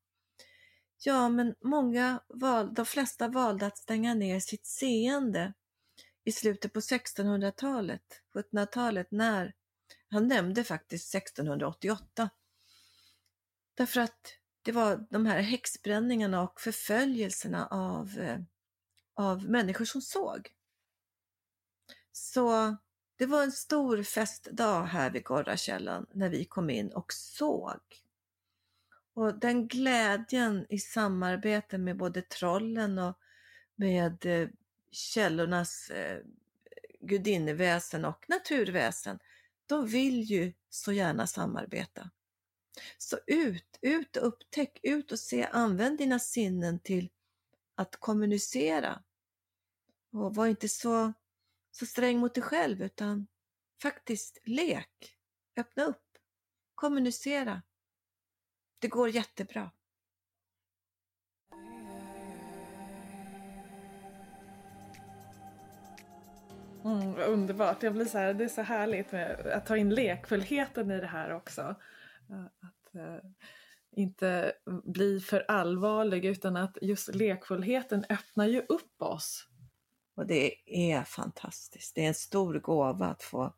Ja, 1.05 1.29
men 1.29 1.55
många 1.61 2.21
val, 2.29 2.75
de 2.75 2.87
flesta 2.87 3.29
valde 3.29 3.67
att 3.67 3.79
stänga 3.79 4.15
ner 4.15 4.41
sitt 4.41 4.67
seende 4.67 5.53
i 6.25 6.33
slutet 6.33 6.73
på 6.73 6.81
1600-talet, 6.81 8.23
1700-talet, 8.35 9.11
när 9.11 9.55
han 10.11 10.29
nämnde 10.29 10.65
faktiskt 10.65 11.15
1688. 11.15 12.31
Därför 13.75 14.01
att 14.01 14.37
det 14.63 14.73
var 14.73 15.07
de 15.11 15.27
här 15.27 15.41
häxbränningarna 15.41 16.43
och 16.43 16.61
förföljelserna 16.61 17.67
av, 17.67 18.19
eh, 18.19 18.39
av 19.15 19.51
människor 19.51 19.85
som 19.85 20.01
såg. 20.01 20.51
Så 22.13 22.77
det 23.17 23.27
var 23.27 23.43
en 23.43 23.53
stor 23.53 24.03
festdag 24.03 24.85
här 24.85 25.11
vid 25.11 25.25
Gorrakällan 25.25 26.07
när 26.15 26.29
vi 26.29 26.45
kom 26.45 26.71
in 26.71 26.93
och 26.93 27.13
såg. 27.13 27.81
Och 29.15 29.39
den 29.39 29.69
glädjen 29.69 30.67
i 30.69 30.79
samarbete 30.79 31.79
med 31.79 31.97
både 31.97 32.23
trollen 32.23 32.99
och 32.99 33.19
med 33.77 34.27
eh, 34.27 34.49
källornas 34.91 35.91
eh, 35.91 36.23
gudinneväsen 37.01 38.05
och 38.05 38.25
naturväsen, 38.29 39.19
de 39.67 39.87
vill 39.87 40.23
ju 40.23 40.53
så 40.69 40.93
gärna 40.93 41.27
samarbeta. 41.27 42.11
Så 42.99 43.19
ut, 43.27 43.79
ut 43.81 44.17
och 44.17 44.27
upptäck, 44.27 44.81
ut 44.83 45.13
och 45.13 45.19
se, 45.19 45.45
använd 45.45 45.99
dina 45.99 46.19
sinnen 46.19 46.79
till 46.79 47.11
att 47.75 47.97
kommunicera. 47.97 49.03
Och 50.13 50.35
var 50.35 50.47
inte 50.47 50.69
så, 50.69 51.13
så 51.71 51.87
sträng 51.87 52.19
mot 52.19 52.35
dig 52.35 52.43
själv 52.43 52.83
utan 52.83 53.27
faktiskt 53.83 54.39
lek, 54.45 55.17
öppna 55.57 55.85
upp, 55.85 56.19
kommunicera. 56.75 57.63
Det 58.83 58.89
går 58.89 59.09
jättebra. 59.09 59.71
Mm, 66.85 67.15
underbart, 67.17 67.83
jag 67.83 67.93
blir 67.93 68.05
så 68.05 68.19
här, 68.19 68.35
det 68.35 68.45
är 68.45 68.49
så 68.49 68.63
härligt 68.63 69.13
med 69.13 69.47
att 69.47 69.67
ta 69.67 69.77
in 69.77 69.91
lekfullheten 69.91 70.91
i 70.91 71.01
det 71.01 71.07
här 71.07 71.33
också. 71.33 71.63
Att 72.61 72.95
eh, 72.95 73.31
inte 73.97 74.53
bli 74.85 75.21
för 75.21 75.45
allvarlig 75.49 76.25
utan 76.25 76.57
att 76.57 76.79
just 76.83 77.15
lekfullheten 77.15 78.05
öppnar 78.09 78.47
ju 78.47 78.61
upp 78.69 79.03
oss. 79.03 79.49
Och 80.15 80.27
det 80.27 80.55
är 80.67 81.03
fantastiskt. 81.03 81.95
Det 81.95 82.05
är 82.05 82.09
en 82.09 82.15
stor 82.15 82.55
gåva 82.55 83.07
att 83.07 83.23
få, 83.23 83.55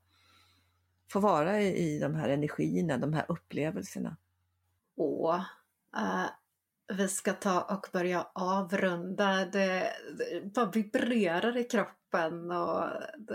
få 1.10 1.20
vara 1.20 1.60
i, 1.60 1.94
i 1.94 1.98
de 1.98 2.14
här 2.14 2.28
energierna, 2.28 2.98
de 2.98 3.12
här 3.12 3.24
upplevelserna. 3.28 4.16
Och 4.96 5.34
eh, 5.34 6.24
uh, 6.24 6.26
vi 6.92 7.08
ska 7.08 7.32
ta 7.32 7.60
och 7.60 7.86
börja 7.92 8.26
avrunda. 8.34 9.44
Det, 9.44 9.92
det 10.18 10.54
bara 10.54 10.70
vibrerar 10.70 11.56
i 11.56 11.64
kroppen 11.64 12.50
och 12.50 12.90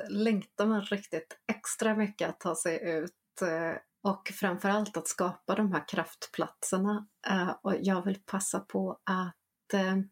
längtar 0.09 0.65
man 0.65 0.81
riktigt 0.81 1.39
extra 1.47 1.95
mycket 1.95 2.29
att 2.29 2.39
ta 2.39 2.55
sig 2.55 2.89
ut 2.89 3.41
eh, 3.41 3.81
och 4.03 4.27
framförallt 4.39 4.97
att 4.97 5.07
skapa 5.07 5.55
de 5.55 5.71
här 5.71 5.87
kraftplatserna. 5.87 7.07
Eh, 7.27 7.55
och 7.61 7.75
jag 7.79 8.05
vill 8.05 8.19
passa 8.25 8.59
på 8.59 8.99
att 9.03 9.73
uh, 9.73 10.03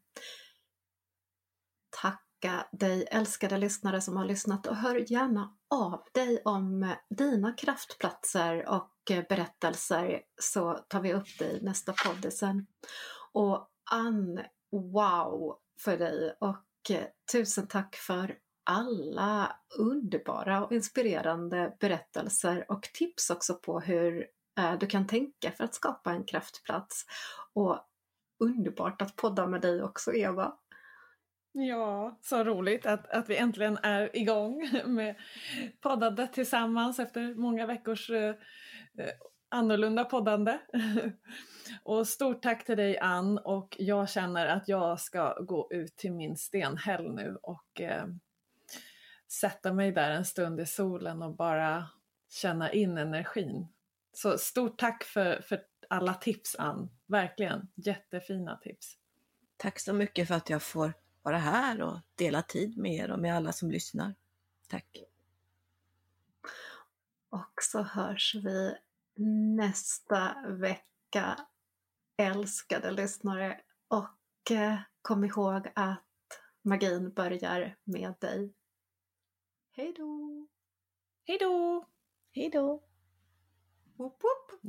tacka 2.41 2.67
dig 2.71 3.07
älskade 3.11 3.57
lyssnare 3.57 4.01
som 4.01 4.17
har 4.17 4.25
lyssnat 4.25 4.67
och 4.67 4.75
hör 4.75 5.11
gärna 5.11 5.57
av 5.69 6.03
dig 6.13 6.41
om 6.45 6.95
dina 7.09 7.53
kraftplatser 7.53 8.69
och 8.69 8.91
berättelser 9.29 10.21
så 10.41 10.73
tar 10.73 11.01
vi 11.01 11.13
upp 11.13 11.27
det 11.39 11.51
i 11.51 11.61
nästa 11.61 11.93
podd 11.93 12.33
sen. 12.33 12.67
Och 13.33 13.67
Ann, 13.91 14.39
wow 14.71 15.57
för 15.83 15.97
dig 15.97 16.37
och 16.39 16.91
tusen 17.31 17.67
tack 17.67 17.95
för 17.95 18.37
alla 18.69 19.55
underbara 19.79 20.65
och 20.65 20.71
inspirerande 20.71 21.77
berättelser 21.79 22.65
och 22.71 22.81
tips 22.81 23.29
också 23.29 23.55
på 23.55 23.79
hur 23.79 24.27
eh, 24.59 24.77
du 24.79 24.87
kan 24.87 25.07
tänka 25.07 25.51
för 25.51 25.63
att 25.63 25.75
skapa 25.75 26.11
en 26.11 26.23
kraftplats. 26.23 27.05
Och 27.53 27.79
underbart 28.39 29.01
att 29.01 29.15
podda 29.15 29.47
med 29.47 29.61
dig 29.61 29.83
också 29.83 30.13
Eva. 30.13 30.53
Ja, 31.59 32.17
så 32.21 32.43
roligt 32.43 32.85
att, 32.85 33.09
att 33.09 33.29
vi 33.29 33.37
äntligen 33.37 33.77
är 33.83 34.17
igång 34.17 34.69
med 34.85 35.15
poddandet 35.81 36.33
tillsammans 36.33 36.99
efter 36.99 37.33
många 37.35 37.65
veckors 37.65 38.09
eh, 38.09 38.35
eh 38.97 39.09
annorlunda 39.49 40.05
poddande. 40.05 40.59
och 41.83 42.07
stort 42.07 42.41
tack 42.41 42.65
till 42.65 42.77
dig 42.77 42.97
Ann 42.97 43.37
och 43.37 43.75
jag 43.79 44.09
känner 44.09 44.47
att 44.47 44.67
jag 44.67 44.99
ska 44.99 45.33
gå 45.39 45.67
ut 45.71 45.97
till 45.97 46.11
min 46.11 46.37
stenhäll 46.37 47.15
nu 47.15 47.37
och 47.41 47.81
eh, 47.81 48.05
sätta 49.31 49.73
mig 49.73 49.91
där 49.91 50.11
en 50.11 50.25
stund 50.25 50.59
i 50.59 50.65
solen 50.65 51.21
och 51.21 51.35
bara 51.35 51.85
känna 52.29 52.71
in 52.71 52.97
energin. 52.97 53.67
Så 54.13 54.37
stort 54.37 54.79
tack 54.79 55.03
för, 55.03 55.41
för 55.41 55.61
alla 55.89 56.13
tips 56.13 56.55
Ann, 56.59 56.89
verkligen 57.05 57.67
jättefina 57.75 58.57
tips. 58.57 58.97
Tack 59.57 59.79
så 59.79 59.93
mycket 59.93 60.27
för 60.27 60.35
att 60.35 60.49
jag 60.49 60.61
får 60.61 60.93
vara 61.27 61.37
här 61.37 61.81
och 61.81 61.99
dela 62.15 62.41
tid 62.41 62.77
med 62.77 62.93
er 62.93 63.11
och 63.11 63.19
med 63.19 63.35
alla 63.35 63.51
som 63.51 63.71
lyssnar. 63.71 64.15
Tack! 64.67 65.03
Och 67.29 67.53
så 67.61 67.81
hörs 67.81 68.35
vi 68.35 68.77
nästa 69.55 70.35
vecka, 70.47 71.47
älskade 72.17 72.91
lyssnare. 72.91 73.61
Och 73.87 74.51
eh, 74.51 74.79
kom 75.01 75.23
ihåg 75.23 75.71
att 75.75 76.03
magin 76.61 77.13
börjar 77.13 77.77
med 77.83 78.13
dig. 78.19 78.53
Hej 79.71 79.93
då! 79.97 80.47
Hej 81.23 81.37
då! 81.39 81.85
Hej 82.31 82.49
då! 82.49 82.83
Woop 83.97 84.23
woop! 84.23 84.61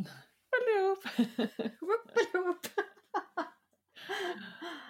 Balloop. 0.51 1.05
Woop 1.81 2.35
woop! 2.35 2.67